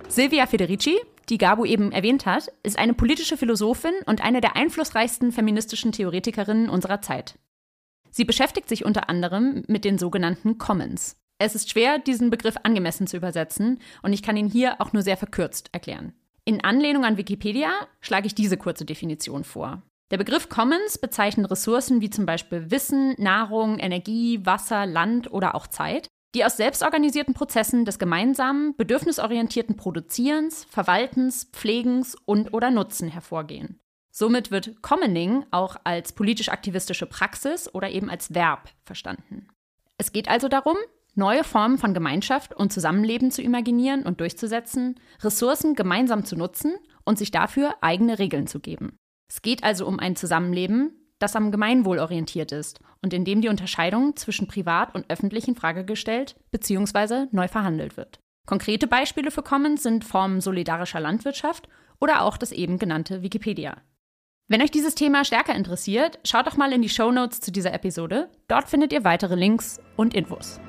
[0.08, 0.98] Silvia Federici,
[1.30, 6.70] die Gabu eben erwähnt hat, ist eine politische Philosophin und eine der einflussreichsten feministischen Theoretikerinnen
[6.70, 7.38] unserer Zeit.
[8.12, 11.18] Sie beschäftigt sich unter anderem mit den sogenannten Commons.
[11.38, 15.04] Es ist schwer, diesen Begriff angemessen zu übersetzen und ich kann ihn hier auch nur
[15.04, 16.13] sehr verkürzt erklären.
[16.44, 17.70] In Anlehnung an Wikipedia
[18.02, 19.84] schlage ich diese kurze Definition vor.
[20.12, 25.68] Der Begriff Commons bezeichnet Ressourcen wie zum Beispiel Wissen, Nahrung, Energie, Wasser, Land oder auch
[25.68, 33.80] Zeit, die aus selbstorganisierten Prozessen des gemeinsamen, bedürfnisorientierten Produzierens, Verwaltens, Pflegens und oder Nutzen hervorgehen.
[34.12, 39.48] Somit wird Commoning auch als politisch-aktivistische Praxis oder eben als Verb verstanden.
[39.98, 40.78] Es geht also darum,
[41.15, 47.18] neue Formen von Gemeinschaft und Zusammenleben zu imaginieren und durchzusetzen, Ressourcen gemeinsam zu nutzen und
[47.18, 48.98] sich dafür eigene Regeln zu geben.
[49.30, 53.49] Es geht also um ein Zusammenleben, das am Gemeinwohl orientiert ist und in dem die
[53.49, 57.27] Unterscheidung zwischen privat und öffentlich in Frage gestellt bzw.
[57.32, 58.19] neu verhandelt wird.
[58.47, 63.77] Konkrete Beispiele für Commons sind Formen solidarischer Landwirtschaft oder auch das eben genannte Wikipedia.
[64.47, 67.71] Wenn euch dieses Thema stärker interessiert, schaut doch mal in die Show Notes zu dieser
[67.73, 68.29] Episode.
[68.47, 70.60] Dort findet ihr weitere Links und Infos.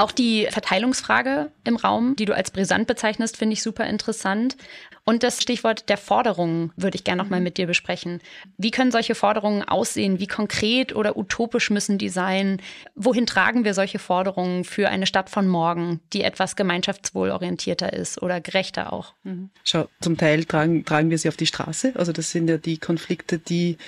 [0.00, 4.56] Auch die Verteilungsfrage im Raum, die du als brisant bezeichnest, finde ich super interessant.
[5.04, 8.20] Und das Stichwort der Forderungen würde ich gerne nochmal mit dir besprechen.
[8.56, 10.20] Wie können solche Forderungen aussehen?
[10.20, 12.60] Wie konkret oder utopisch müssen die sein?
[12.94, 18.40] Wohin tragen wir solche Forderungen für eine Stadt von morgen, die etwas gemeinschaftswohlorientierter ist oder
[18.40, 19.14] gerechter auch?
[19.24, 19.50] Mhm.
[19.64, 21.92] Schau, zum Teil tragen, tragen wir sie auf die Straße.
[21.96, 23.78] Also das sind ja die Konflikte, die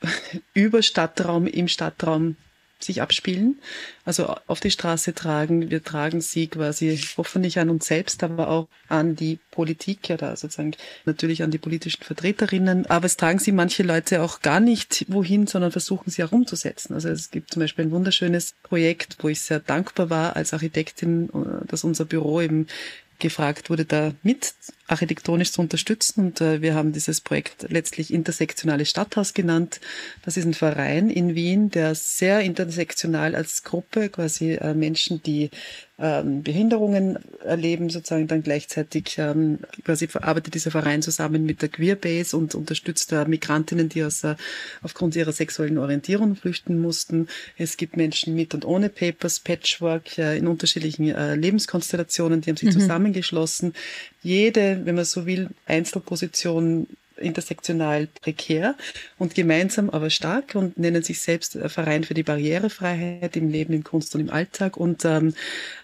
[0.54, 2.36] über Stadtraum, im Stadtraum
[2.80, 3.58] sich abspielen,
[4.04, 5.70] also auf die Straße tragen.
[5.70, 10.36] Wir tragen sie quasi hoffentlich an uns selbst, aber auch an die Politik, ja da
[10.36, 10.72] sozusagen
[11.04, 12.86] natürlich an die politischen Vertreterinnen.
[12.86, 16.94] Aber es tragen sie manche Leute auch gar nicht wohin, sondern versuchen sie herumzusetzen.
[16.94, 21.28] Also es gibt zum Beispiel ein wunderschönes Projekt, wo ich sehr dankbar war als Architektin,
[21.66, 22.66] dass unser Büro eben
[23.18, 24.54] gefragt wurde, da mit
[24.88, 26.26] architektonisch zu unterstützen.
[26.26, 29.80] Und äh, wir haben dieses Projekt letztlich intersektionales Stadthaus genannt.
[30.24, 35.50] Das ist ein Verein in Wien, der sehr intersektional als Gruppe quasi äh, Menschen, die
[36.00, 42.36] ähm, Behinderungen erleben, sozusagen dann gleichzeitig ähm, quasi arbeitet dieser Verein zusammen mit der Queerbase
[42.36, 44.36] und unterstützt da Migrantinnen, die aus, äh,
[44.82, 47.26] aufgrund ihrer sexuellen Orientierung flüchten mussten.
[47.56, 52.56] Es gibt Menschen mit und ohne Papers, Patchwork äh, in unterschiedlichen äh, Lebenskonstellationen, die haben
[52.56, 52.80] sich mhm.
[52.80, 53.74] zusammengeschlossen.
[54.22, 58.76] Jede, wenn man so will, Einzelposition intersektional prekär
[59.18, 63.84] und gemeinsam aber stark und nennen sich selbst Verein für die Barrierefreiheit im Leben, in
[63.84, 65.34] Kunst und im Alltag und ähm,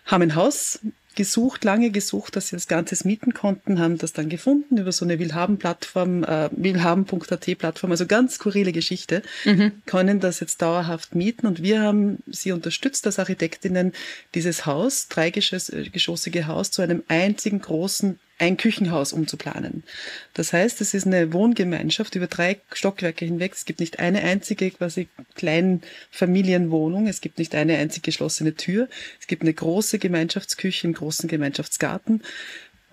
[0.05, 0.81] haben ein Haus
[1.15, 5.05] gesucht, lange gesucht, dass sie das Ganze mieten konnten, haben das dann gefunden über so
[5.05, 9.73] eine Willhaben-Plattform, äh, willhaben.at-Plattform, also ganz skurrile Geschichte, mhm.
[9.87, 13.93] können das jetzt dauerhaft mieten und wir haben sie unterstützt als Architektinnen,
[14.35, 19.85] dieses Haus, dreigeschossige Haus, zu einem einzigen großen ein Küchenhaus umzuplanen.
[20.33, 23.53] Das heißt, es ist eine Wohngemeinschaft über drei Stockwerke hinweg.
[23.55, 27.07] Es gibt nicht eine einzige quasi Kleinfamilienwohnung.
[27.07, 28.89] Es gibt nicht eine einzige geschlossene Tür.
[29.21, 32.23] Es gibt eine große Gemeinschaftsküche, einen großen Gemeinschaftsgarten.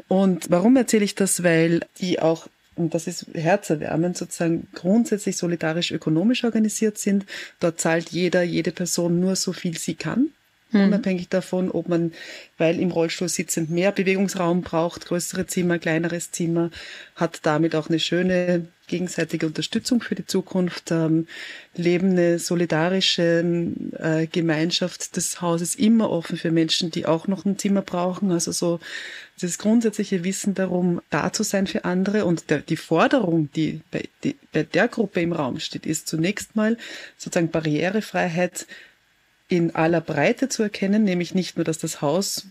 [0.07, 1.43] Und warum erzähle ich das?
[1.43, 7.25] Weil die auch und das ist herzerwärmend, sozusagen grundsätzlich solidarisch ökonomisch organisiert sind.
[7.59, 10.29] Dort zahlt jeder, jede Person nur so viel sie kann.
[10.71, 10.85] Mhm.
[10.85, 12.13] Unabhängig davon, ob man,
[12.57, 16.71] weil im Rollstuhl sitzend mehr Bewegungsraum braucht, größere Zimmer, kleineres Zimmer,
[17.15, 21.27] hat damit auch eine schöne gegenseitige Unterstützung für die Zukunft, ähm,
[21.75, 23.43] leben eine solidarische
[23.97, 28.31] äh, Gemeinschaft des Hauses immer offen für Menschen, die auch noch ein Zimmer brauchen.
[28.31, 28.79] Also so
[29.39, 34.03] das grundsätzliche Wissen darum, da zu sein für andere und der, die Forderung, die bei,
[34.23, 36.77] die bei der Gruppe im Raum steht, ist zunächst mal
[37.17, 38.67] sozusagen Barrierefreiheit
[39.51, 42.47] in aller Breite zu erkennen, nämlich nicht nur, dass das Haus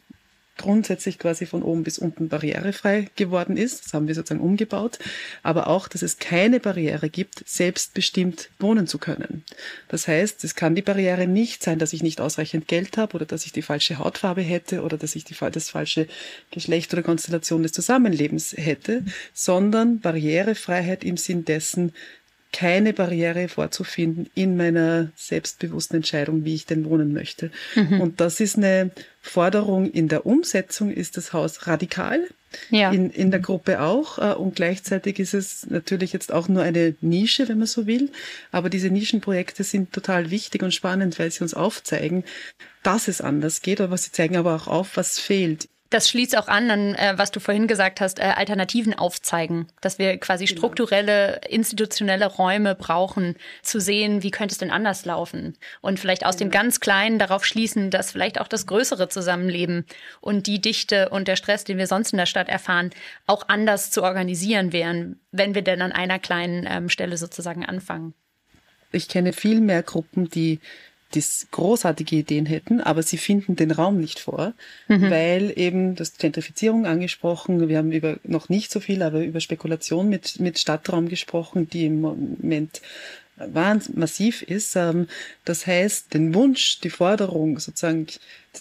[0.59, 3.87] grundsätzlich quasi von oben bis unten barrierefrei geworden ist.
[3.87, 4.99] Das haben wir sozusagen umgebaut.
[5.43, 9.43] Aber auch, dass es keine Barriere gibt, selbstbestimmt wohnen zu können.
[9.89, 13.25] Das heißt, es kann die Barriere nicht sein, dass ich nicht ausreichend Geld habe oder
[13.25, 16.07] dass ich die falsche Hautfarbe hätte oder dass ich die, das falsche
[16.51, 21.95] Geschlecht oder Konstellation des Zusammenlebens hätte, sondern Barrierefreiheit im Sinn dessen,
[22.53, 27.51] keine Barriere vorzufinden in meiner selbstbewussten Entscheidung, wie ich denn wohnen möchte.
[27.75, 28.01] Mhm.
[28.01, 32.27] Und das ist eine Forderung in der Umsetzung, ist das Haus radikal.
[32.71, 32.91] Ja.
[32.91, 34.19] In, in der Gruppe auch.
[34.19, 38.11] Äh, und gleichzeitig ist es natürlich jetzt auch nur eine Nische, wenn man so will.
[38.51, 42.25] Aber diese Nischenprojekte sind total wichtig und spannend, weil sie uns aufzeigen,
[42.83, 45.69] dass es anders geht, aber sie zeigen aber auch auf, was fehlt.
[45.91, 49.99] Das schließt auch an, an äh, was du vorhin gesagt hast, äh, Alternativen aufzeigen, dass
[49.99, 50.59] wir quasi genau.
[50.59, 55.59] strukturelle, institutionelle Räume brauchen, zu sehen, wie könnte es denn anders laufen.
[55.81, 59.85] Und vielleicht aus dem ganz Kleinen darauf schließen, dass vielleicht auch das größere Zusammenleben
[60.21, 62.91] und die Dichte und der Stress, den wir sonst in der Stadt erfahren,
[63.27, 68.15] auch anders zu organisieren wären, wenn wir denn an einer kleinen ähm, Stelle sozusagen anfangen.
[68.93, 70.61] Ich kenne viel mehr Gruppen, die
[71.15, 74.53] die großartige Ideen hätten, aber sie finden den Raum nicht vor,
[74.89, 75.11] mhm.
[75.11, 80.09] weil eben das Gentrifizierung angesprochen, wir haben über noch nicht so viel, aber über Spekulation
[80.09, 82.81] mit, mit Stadtraum gesprochen, die im Moment
[83.95, 84.77] massiv ist.
[84.77, 85.09] Ähm,
[85.45, 88.07] das heißt, den Wunsch, die Forderung sozusagen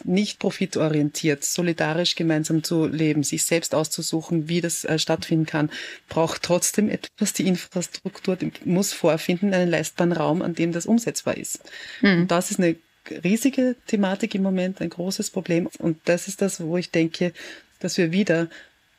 [0.03, 5.69] nicht profitorientiert, solidarisch gemeinsam zu leben, sich selbst auszusuchen, wie das äh, stattfinden kann,
[6.07, 7.33] braucht trotzdem etwas.
[7.33, 11.59] Die Infrastruktur die muss vorfinden, einen leistbaren Raum, an dem das umsetzbar ist.
[12.01, 12.21] Mhm.
[12.21, 12.75] Und das ist eine
[13.23, 15.67] riesige Thematik im Moment, ein großes Problem.
[15.79, 17.33] Und das ist das, wo ich denke,
[17.79, 18.49] dass wir wieder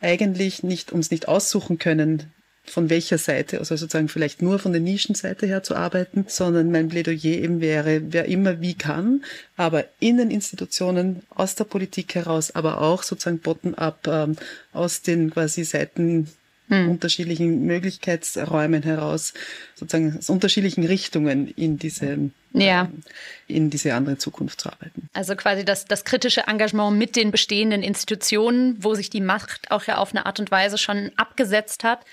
[0.00, 2.32] eigentlich nicht uns nicht aussuchen können,
[2.70, 6.88] von welcher Seite, also sozusagen vielleicht nur von der Nischenseite her zu arbeiten, sondern mein
[6.88, 9.24] Plädoyer eben wäre, wer immer wie kann,
[9.56, 14.36] aber in den Institutionen, aus der Politik heraus, aber auch sozusagen bottom-up, ähm,
[14.72, 16.28] aus den quasi Seiten
[16.70, 16.88] hm.
[16.88, 19.34] unterschiedlichen Möglichkeitsräumen heraus,
[19.74, 22.82] sozusagen aus unterschiedlichen Richtungen in diese, ja.
[22.82, 23.02] Ähm,
[23.48, 25.08] in diese andere Zukunft zu arbeiten.
[25.12, 29.84] Also quasi das, das kritische Engagement mit den bestehenden Institutionen, wo sich die Macht auch
[29.84, 32.04] ja auf eine Art und Weise schon abgesetzt hat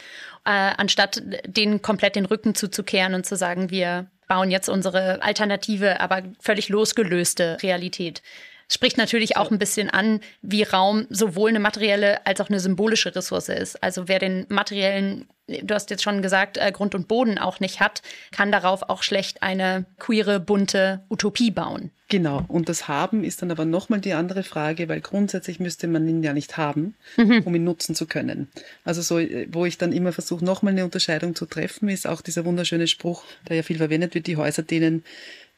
[0.48, 6.00] äh, anstatt denen komplett den Rücken zuzukehren und zu sagen, wir bauen jetzt unsere alternative,
[6.00, 8.22] aber völlig losgelöste Realität.
[8.70, 13.16] Spricht natürlich auch ein bisschen an, wie Raum sowohl eine materielle als auch eine symbolische
[13.16, 13.82] Ressource ist.
[13.82, 17.80] Also wer den materiellen du hast jetzt schon gesagt, äh, Grund und Boden auch nicht
[17.80, 18.02] hat,
[18.32, 21.92] kann darauf auch schlecht eine queere, bunte Utopie bauen.
[22.10, 22.44] Genau.
[22.48, 26.24] Und das Haben ist dann aber nochmal die andere Frage, weil grundsätzlich müsste man ihn
[26.24, 27.44] ja nicht haben, mhm.
[27.44, 28.50] um ihn nutzen zu können.
[28.86, 32.22] Also so, äh, wo ich dann immer versuche, nochmal eine Unterscheidung zu treffen, ist auch
[32.22, 35.04] dieser wunderschöne Spruch, der ja viel verwendet wird, die Häuser, denen,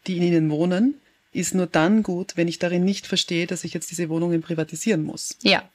[0.07, 0.95] die in ihnen wohnen,
[1.31, 5.03] ist nur dann gut, wenn ich darin nicht verstehe, dass ich jetzt diese Wohnungen privatisieren
[5.03, 5.37] muss.
[5.43, 5.69] Ja.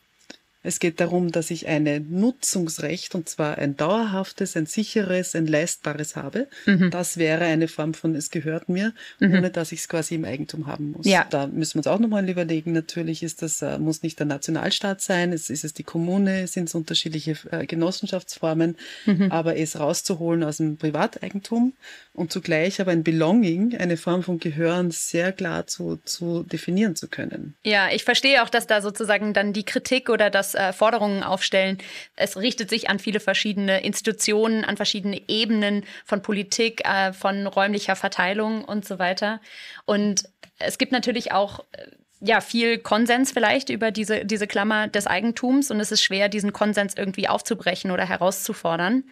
[0.67, 6.17] Es geht darum, dass ich ein Nutzungsrecht, und zwar ein dauerhaftes, ein sicheres, ein leistbares
[6.17, 6.49] habe.
[6.65, 6.91] Mhm.
[6.91, 9.35] Das wäre eine Form von, es gehört mir, mhm.
[9.35, 11.07] ohne dass ich es quasi im Eigentum haben muss.
[11.07, 11.27] Ja.
[11.29, 12.73] Da müssen wir uns auch nochmal überlegen.
[12.73, 16.71] Natürlich ist das, äh, muss nicht der Nationalstaat sein, es ist es die Kommune, sind
[16.71, 19.31] es unterschiedliche äh, Genossenschaftsformen, mhm.
[19.31, 21.75] aber es rauszuholen aus dem Privateigentum
[22.15, 27.09] und zugleich aber ein Belonging, eine Form von Gehören sehr klar zu, zu definieren zu
[27.09, 27.57] können.
[27.65, 31.79] Ja, ich verstehe auch, dass da sozusagen dann die Kritik oder das äh, Forderungen aufstellen.
[32.15, 37.97] Es richtet sich an viele verschiedene Institutionen, an verschiedene Ebenen von Politik, äh, von räumlicher
[37.97, 39.41] Verteilung und so weiter.
[39.85, 40.25] Und
[40.61, 41.89] es gibt natürlich auch äh,
[42.21, 46.53] ja, viel Konsens vielleicht über diese, diese Klammer des Eigentums und es ist schwer, diesen
[46.53, 49.03] Konsens irgendwie aufzubrechen oder herauszufordern.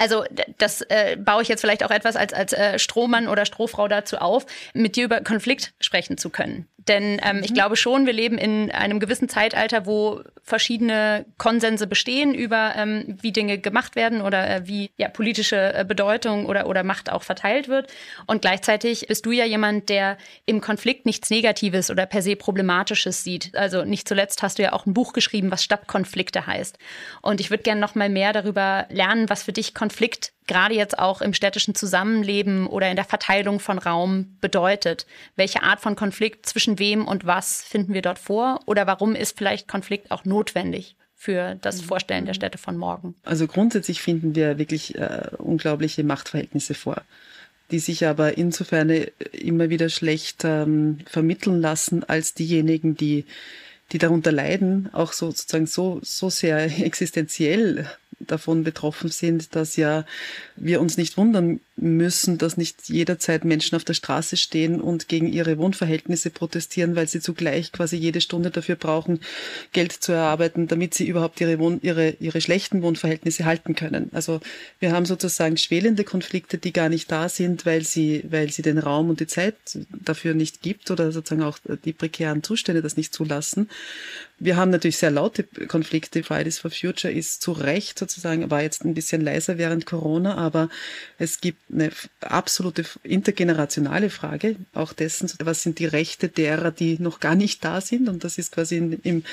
[0.00, 0.24] Also
[0.56, 4.16] das äh, baue ich jetzt vielleicht auch etwas als, als äh, Strohmann oder Strohfrau dazu
[4.16, 6.66] auf, mit dir über Konflikt sprechen zu können.
[6.88, 7.44] Denn ähm, mhm.
[7.44, 13.18] ich glaube schon, wir leben in einem gewissen Zeitalter, wo verschiedene Konsense bestehen über, ähm,
[13.20, 17.22] wie Dinge gemacht werden oder äh, wie ja, politische äh, Bedeutung oder, oder Macht auch
[17.22, 17.92] verteilt wird.
[18.26, 23.22] Und gleichzeitig bist du ja jemand, der im Konflikt nichts Negatives oder per se Problematisches
[23.22, 23.54] sieht.
[23.54, 26.78] Also nicht zuletzt hast du ja auch ein Buch geschrieben, was Stadtkonflikte heißt.
[27.20, 31.00] Und ich würde gerne noch mal mehr darüber lernen, was für dich Konflikt gerade jetzt
[31.00, 35.04] auch im städtischen Zusammenleben oder in der Verteilung von Raum bedeutet.
[35.34, 38.60] Welche Art von Konflikt zwischen wem und was finden wir dort vor?
[38.66, 40.96] Oder warum ist vielleicht Konflikt auch notwendig?
[41.16, 41.82] für das.
[41.82, 43.14] Vorstellen der Städte von morgen?
[43.24, 47.02] Also grundsätzlich finden wir wirklich äh, unglaubliche Machtverhältnisse vor,
[47.70, 48.88] die sich aber insofern
[49.32, 53.26] immer wieder schlecht ähm, vermitteln lassen als diejenigen, die
[53.92, 57.86] die darunter leiden, auch so, sozusagen so, so sehr existenziell
[58.20, 60.04] davon betroffen sind, dass ja
[60.56, 65.32] wir uns nicht wundern müssen, dass nicht jederzeit Menschen auf der Straße stehen und gegen
[65.32, 69.20] ihre Wohnverhältnisse protestieren, weil sie zugleich quasi jede Stunde dafür brauchen,
[69.72, 74.10] Geld zu erarbeiten, damit sie überhaupt ihre, Wohn ihre, ihre schlechten Wohnverhältnisse halten können.
[74.12, 74.40] Also
[74.78, 78.78] wir haben sozusagen schwelende Konflikte, die gar nicht da sind, weil sie, weil sie den
[78.78, 79.56] Raum und die Zeit
[80.04, 83.68] dafür nicht gibt oder sozusagen auch die prekären Zustände das nicht zulassen.
[84.42, 86.22] Wir haben natürlich sehr laute Konflikte.
[86.22, 90.70] Fridays for Future ist zu Recht sozusagen, war jetzt ein bisschen leiser während Corona, aber
[91.18, 91.90] es gibt eine
[92.22, 97.82] absolute intergenerationale Frage, auch dessen, was sind die Rechte derer, die noch gar nicht da
[97.82, 98.08] sind.
[98.08, 99.24] Und das ist quasi in, in,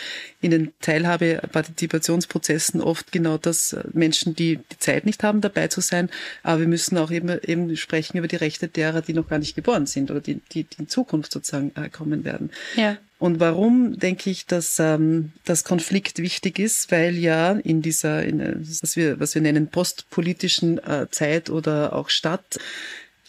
[0.41, 5.79] in den Teilhabe-Partizipationsprozessen oft genau das äh, Menschen, die die Zeit nicht haben, dabei zu
[5.79, 6.09] sein.
[6.43, 9.55] Aber wir müssen auch eben, eben sprechen über die Rechte derer, die noch gar nicht
[9.55, 12.51] geboren sind oder die, die, die in Zukunft sozusagen äh, kommen werden.
[12.75, 12.97] Ja.
[13.19, 16.91] Und warum denke ich, dass ähm, das Konflikt wichtig ist?
[16.91, 21.93] Weil ja in dieser, in, äh, was wir, was wir nennen, postpolitischen äh, Zeit oder
[21.93, 22.59] auch Stadt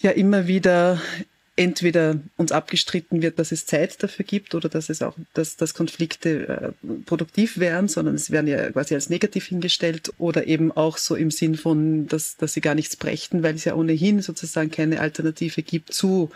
[0.01, 1.01] ja immer wieder
[1.59, 5.75] entweder uns abgestritten wird, dass es Zeit dafür gibt oder dass es auch, dass, dass
[5.75, 10.99] Konflikte äh, produktiv wären, sondern es werden ja quasi als negativ hingestellt oder eben auch
[10.99, 14.71] so im Sinn von, dass, dass sie gar nichts brächten, weil es ja ohnehin sozusagen
[14.71, 16.31] keine Alternative gibt zu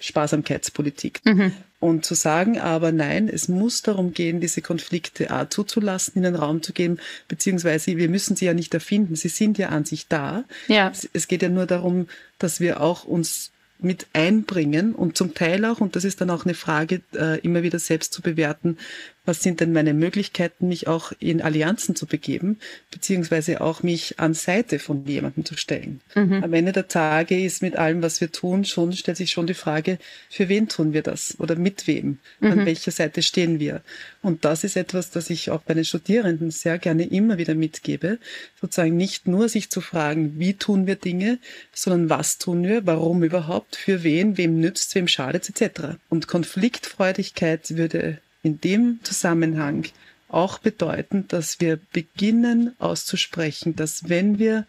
[0.00, 1.20] Sparsamkeitspolitik.
[1.24, 1.52] Mhm.
[1.78, 6.34] Und zu sagen, aber nein, es muss darum gehen, diese Konflikte A zuzulassen, in den
[6.34, 10.08] Raum zu geben, beziehungsweise wir müssen sie ja nicht erfinden, sie sind ja an sich
[10.08, 10.44] da.
[10.68, 10.90] Ja.
[11.12, 15.80] Es geht ja nur darum, dass wir auch uns mit einbringen und zum Teil auch,
[15.80, 18.78] und das ist dann auch eine Frage, äh, immer wieder selbst zu bewerten,
[19.26, 22.58] was sind denn meine Möglichkeiten, mich auch in Allianzen zu begeben,
[22.90, 26.00] beziehungsweise auch mich an Seite von jemandem zu stellen.
[26.14, 26.44] Mhm.
[26.44, 29.54] Am Ende der Tage ist mit allem, was wir tun, schon, stellt sich schon die
[29.54, 29.98] Frage,
[30.30, 32.18] für wen tun wir das oder mit wem?
[32.40, 32.52] Mhm.
[32.52, 33.82] An welcher Seite stehen wir?
[34.22, 38.18] Und das ist etwas, das ich auch bei den Studierenden sehr gerne immer wieder mitgebe,
[38.60, 41.38] sozusagen nicht nur sich zu fragen, wie tun wir Dinge,
[41.72, 45.96] sondern was tun wir, warum überhaupt, für wen, wem nützt, wem schadet, etc.
[46.08, 49.86] Und Konfliktfreudigkeit würde in dem Zusammenhang
[50.28, 54.66] auch bedeuten, dass wir beginnen auszusprechen, dass wenn wir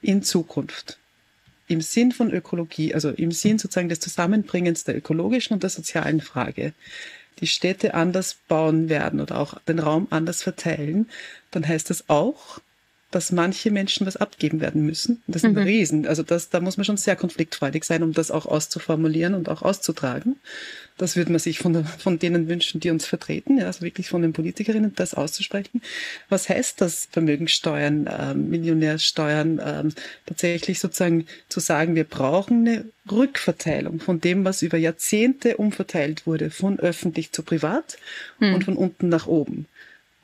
[0.00, 0.98] in Zukunft
[1.66, 6.22] im Sinn von Ökologie, also im Sinn sozusagen des Zusammenbringens der ökologischen und der sozialen
[6.22, 6.72] Frage,
[7.40, 11.10] die Städte anders bauen werden oder auch den Raum anders verteilen,
[11.50, 12.58] dann heißt das auch,
[13.10, 15.22] dass manche Menschen was abgeben werden müssen.
[15.26, 15.58] Das ist ein mhm.
[15.58, 16.06] Riesen.
[16.06, 19.62] Also das, da muss man schon sehr konfliktfreudig sein, um das auch auszuformulieren und auch
[19.62, 20.36] auszutragen.
[20.98, 24.20] Das würde man sich von, von denen wünschen, die uns vertreten, ja, also wirklich von
[24.20, 25.80] den Politikerinnen, das auszusprechen.
[26.28, 29.84] Was heißt das, Vermögenssteuern, äh, Millionärsteuern, äh,
[30.26, 36.50] tatsächlich sozusagen zu sagen, wir brauchen eine Rückverteilung von dem, was über Jahrzehnte umverteilt wurde,
[36.50, 37.96] von öffentlich zu privat
[38.40, 38.54] mhm.
[38.54, 39.66] und von unten nach oben.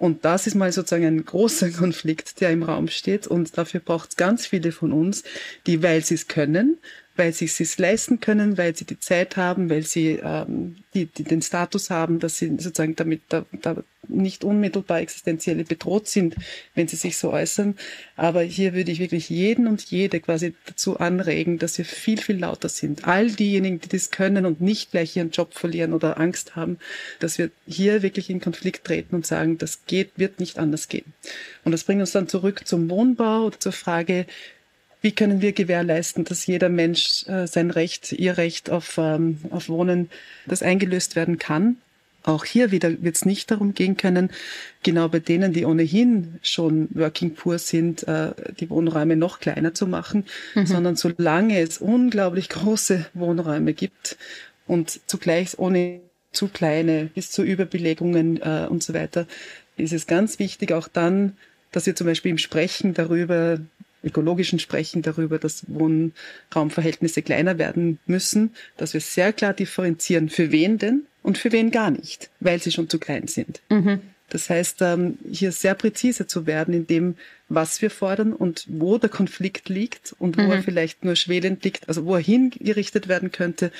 [0.05, 3.27] Und das ist mal sozusagen ein großer Konflikt, der im Raum steht.
[3.27, 5.25] Und dafür braucht es ganz viele von uns,
[5.67, 6.77] die, weil sie es können,
[7.17, 11.25] weil sie es leisten können, weil sie die Zeit haben, weil sie ähm, die, die
[11.25, 16.37] den Status haben, dass sie sozusagen damit da, da nicht unmittelbar existenzielle bedroht sind,
[16.75, 17.77] wenn sie sich so äußern.
[18.17, 22.39] Aber hier würde ich wirklich jeden und jede quasi dazu anregen, dass wir viel, viel
[22.39, 23.07] lauter sind.
[23.07, 26.79] All diejenigen, die das können und nicht gleich ihren Job verlieren oder Angst haben,
[27.19, 31.13] dass wir hier wirklich in Konflikt treten und sagen, das geht, wird nicht anders gehen.
[31.65, 34.27] Und das bringt uns dann zurück zum Wohnbau oder zur Frage,
[35.05, 39.69] wie können wir gewährleisten, dass jeder Mensch äh, sein Recht, ihr Recht auf, ähm, auf
[39.69, 40.09] Wohnen,
[40.47, 41.77] das eingelöst werden kann.
[42.23, 44.31] Auch hier wieder wird es nicht darum gehen können,
[44.83, 49.87] genau bei denen, die ohnehin schon Working Poor sind, äh, die Wohnräume noch kleiner zu
[49.87, 50.65] machen, mhm.
[50.65, 54.17] sondern solange es unglaublich große Wohnräume gibt
[54.67, 56.01] und zugleich ohne
[56.33, 59.27] zu kleine bis zu Überbelegungen äh, und so weiter,
[59.77, 61.37] ist es ganz wichtig auch dann,
[61.73, 63.59] dass wir zum Beispiel im Sprechen darüber
[64.05, 70.79] ökologischen sprechen darüber, dass Wohnraumverhältnisse kleiner werden müssen, dass wir sehr klar differenzieren, für wen
[70.79, 73.61] denn und für wen gar nicht, weil sie schon zu klein sind.
[73.71, 74.01] Mhm.
[74.31, 77.17] Das heißt, ähm, hier sehr präzise zu werden in dem,
[77.49, 80.51] was wir fordern und wo der Konflikt liegt und wo mhm.
[80.51, 83.71] er vielleicht nur schwelend liegt, also wo er hingerichtet werden könnte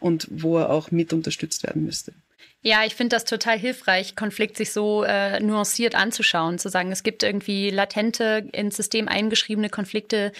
[0.00, 2.12] und wo er auch mit unterstützt werden müsste.
[2.64, 7.02] Ja, ich finde das total hilfreich, Konflikt sich so äh, nuanciert anzuschauen, zu sagen, es
[7.02, 10.30] gibt irgendwie latente, ins System eingeschriebene Konflikte,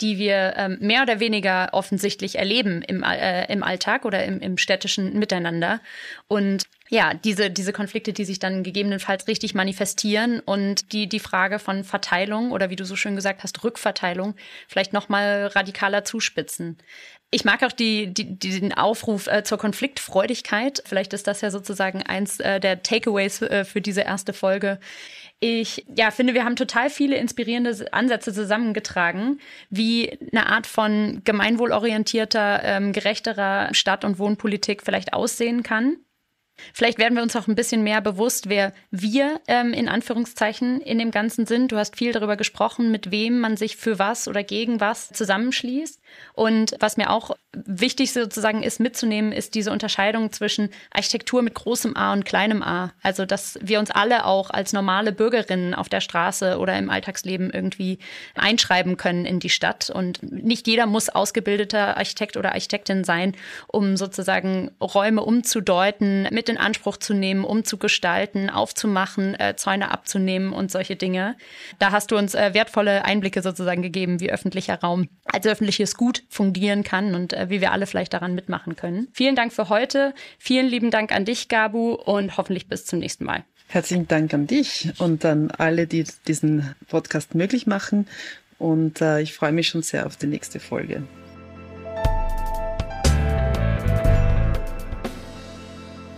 [0.00, 4.56] die wir ähm, mehr oder weniger offensichtlich erleben im, äh, im Alltag oder im, im
[4.56, 5.80] städtischen Miteinander.
[6.28, 11.58] Und ja, diese, diese Konflikte, die sich dann gegebenenfalls richtig manifestieren und die, die Frage
[11.58, 14.34] von Verteilung oder wie du so schön gesagt hast, Rückverteilung
[14.68, 16.78] vielleicht nochmal radikaler zuspitzen.
[17.32, 20.82] Ich mag auch die, die, diesen Aufruf äh, zur Konfliktfreudigkeit.
[20.86, 24.78] Vielleicht ist das ja sozusagen eins äh, der Takeaways äh, für diese erste Folge.
[25.40, 32.62] Ich ja, finde, wir haben total viele inspirierende Ansätze zusammengetragen, wie eine Art von gemeinwohlorientierter,
[32.62, 35.98] ähm, gerechterer Stadt- und Wohnpolitik vielleicht aussehen kann.
[36.72, 40.98] Vielleicht werden wir uns auch ein bisschen mehr bewusst, wer wir ähm, in Anführungszeichen in
[40.98, 41.72] dem Ganzen sind.
[41.72, 46.00] Du hast viel darüber gesprochen, mit wem man sich für was oder gegen was zusammenschließt.
[46.34, 51.96] Und was mir auch wichtig sozusagen ist mitzunehmen, ist diese Unterscheidung zwischen Architektur mit großem
[51.96, 52.92] A und kleinem a.
[53.02, 57.50] Also, dass wir uns alle auch als normale Bürgerinnen auf der Straße oder im Alltagsleben
[57.50, 57.98] irgendwie
[58.34, 59.90] einschreiben können in die Stadt.
[59.90, 63.34] Und nicht jeder muss ausgebildeter Architekt oder Architektin sein,
[63.68, 70.70] um sozusagen Räume umzudeuten, mit in Anspruch zu nehmen, umzugestalten, aufzumachen, äh, Zäune abzunehmen und
[70.70, 71.36] solche Dinge.
[71.78, 76.24] Da hast du uns äh, wertvolle Einblicke sozusagen gegeben, wie öffentlicher Raum als öffentliches Gut
[76.28, 79.08] fungieren kann und äh, wie wir alle vielleicht daran mitmachen können.
[79.12, 80.14] Vielen Dank für heute.
[80.38, 83.44] Vielen lieben Dank an dich, Gabu, und hoffentlich bis zum nächsten Mal.
[83.68, 88.06] Herzlichen Dank an dich und an alle, die diesen Podcast möglich machen.
[88.58, 91.02] Und äh, ich freue mich schon sehr auf die nächste Folge.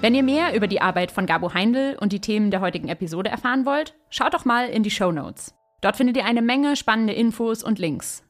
[0.01, 3.31] Wenn ihr mehr über die Arbeit von Gabo Heindl und die Themen der heutigen Episode
[3.31, 5.55] erfahren wollt, schaut doch mal in die Show Notes.
[5.81, 8.23] Dort findet ihr eine Menge spannende Infos und Links.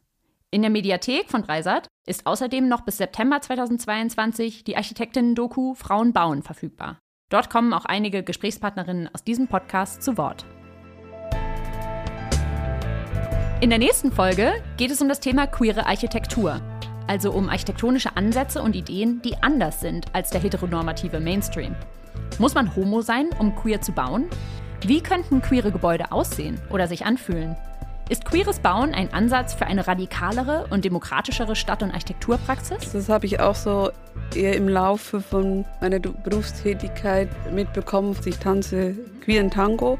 [0.50, 6.42] In der Mediathek von Dreisat ist außerdem noch bis September 2022 die Architektinnen-Doku Frauen bauen
[6.42, 6.98] verfügbar.
[7.28, 10.46] Dort kommen auch einige Gesprächspartnerinnen aus diesem Podcast zu Wort.
[13.60, 16.62] In der nächsten Folge geht es um das Thema queere Architektur,
[17.06, 21.76] also um architektonische Ansätze und Ideen, die anders sind als der heteronormative Mainstream.
[22.38, 24.30] Muss man homo sein, um queer zu bauen?
[24.80, 27.54] Wie könnten queere Gebäude aussehen oder sich anfühlen?
[28.08, 32.92] Ist queeres Bauen ein Ansatz für eine radikalere und demokratischere Stadt- und Architekturpraxis?
[32.92, 33.90] Das habe ich auch so
[34.34, 38.16] eher im Laufe von meiner Berufstätigkeit mitbekommen.
[38.24, 39.98] Ich tanze queeren Tango.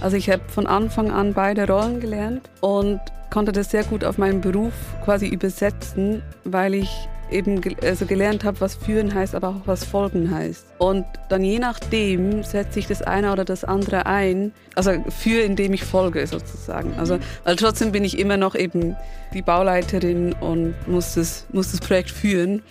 [0.00, 3.00] Also ich habe von Anfang an beide Rollen gelernt und
[3.30, 8.60] konnte das sehr gut auf meinen Beruf quasi übersetzen, weil ich eben also gelernt habe,
[8.60, 10.66] was führen heißt, aber auch was folgen heißt.
[10.78, 15.74] Und dann je nachdem setze ich das eine oder das andere ein, also für, indem
[15.74, 16.94] ich folge sozusagen.
[16.98, 18.96] Also, weil trotzdem bin ich immer noch eben
[19.34, 22.62] die Bauleiterin und muss das, muss das Projekt führen.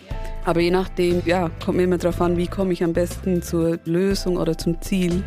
[0.46, 3.80] Aber je nachdem, ja, kommt mir immer darauf an, wie komme ich am besten zur
[3.86, 5.24] Lösung oder zum Ziel.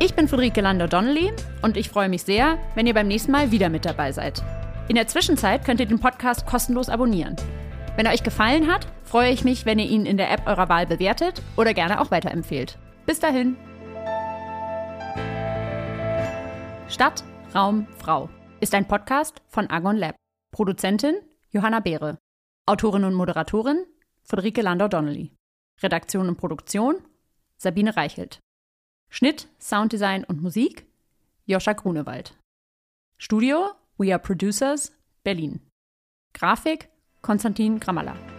[0.00, 1.32] Ich bin Friederike Lander-Donnelly
[1.62, 4.42] und ich freue mich sehr, wenn ihr beim nächsten Mal wieder mit dabei seid.
[4.88, 7.36] In der Zwischenzeit könnt ihr den Podcast kostenlos abonnieren.
[7.96, 10.68] Wenn er euch gefallen hat, freue ich mich, wenn ihr ihn in der App eurer
[10.68, 12.76] Wahl bewertet oder gerne auch weiterempfehlt.
[13.06, 13.56] Bis dahin.
[16.88, 17.22] Stadt,
[17.54, 18.28] Raum, Frau
[18.60, 20.16] ist ein Podcast von Argon Lab.
[20.50, 21.14] Produzentin
[21.50, 22.18] Johanna Beere.
[22.66, 23.86] Autorin und Moderatorin
[24.24, 25.32] Friederike Landau-Donnelly.
[25.80, 26.96] Redaktion und Produktion
[27.58, 28.40] Sabine Reichelt.
[29.08, 30.84] Schnitt, Sounddesign und Musik
[31.46, 32.36] Joscha Grunewald.
[33.18, 34.90] Studio We Are Producers
[35.22, 35.60] Berlin.
[36.32, 36.88] Grafik
[37.24, 38.33] Konstantin Gramalla.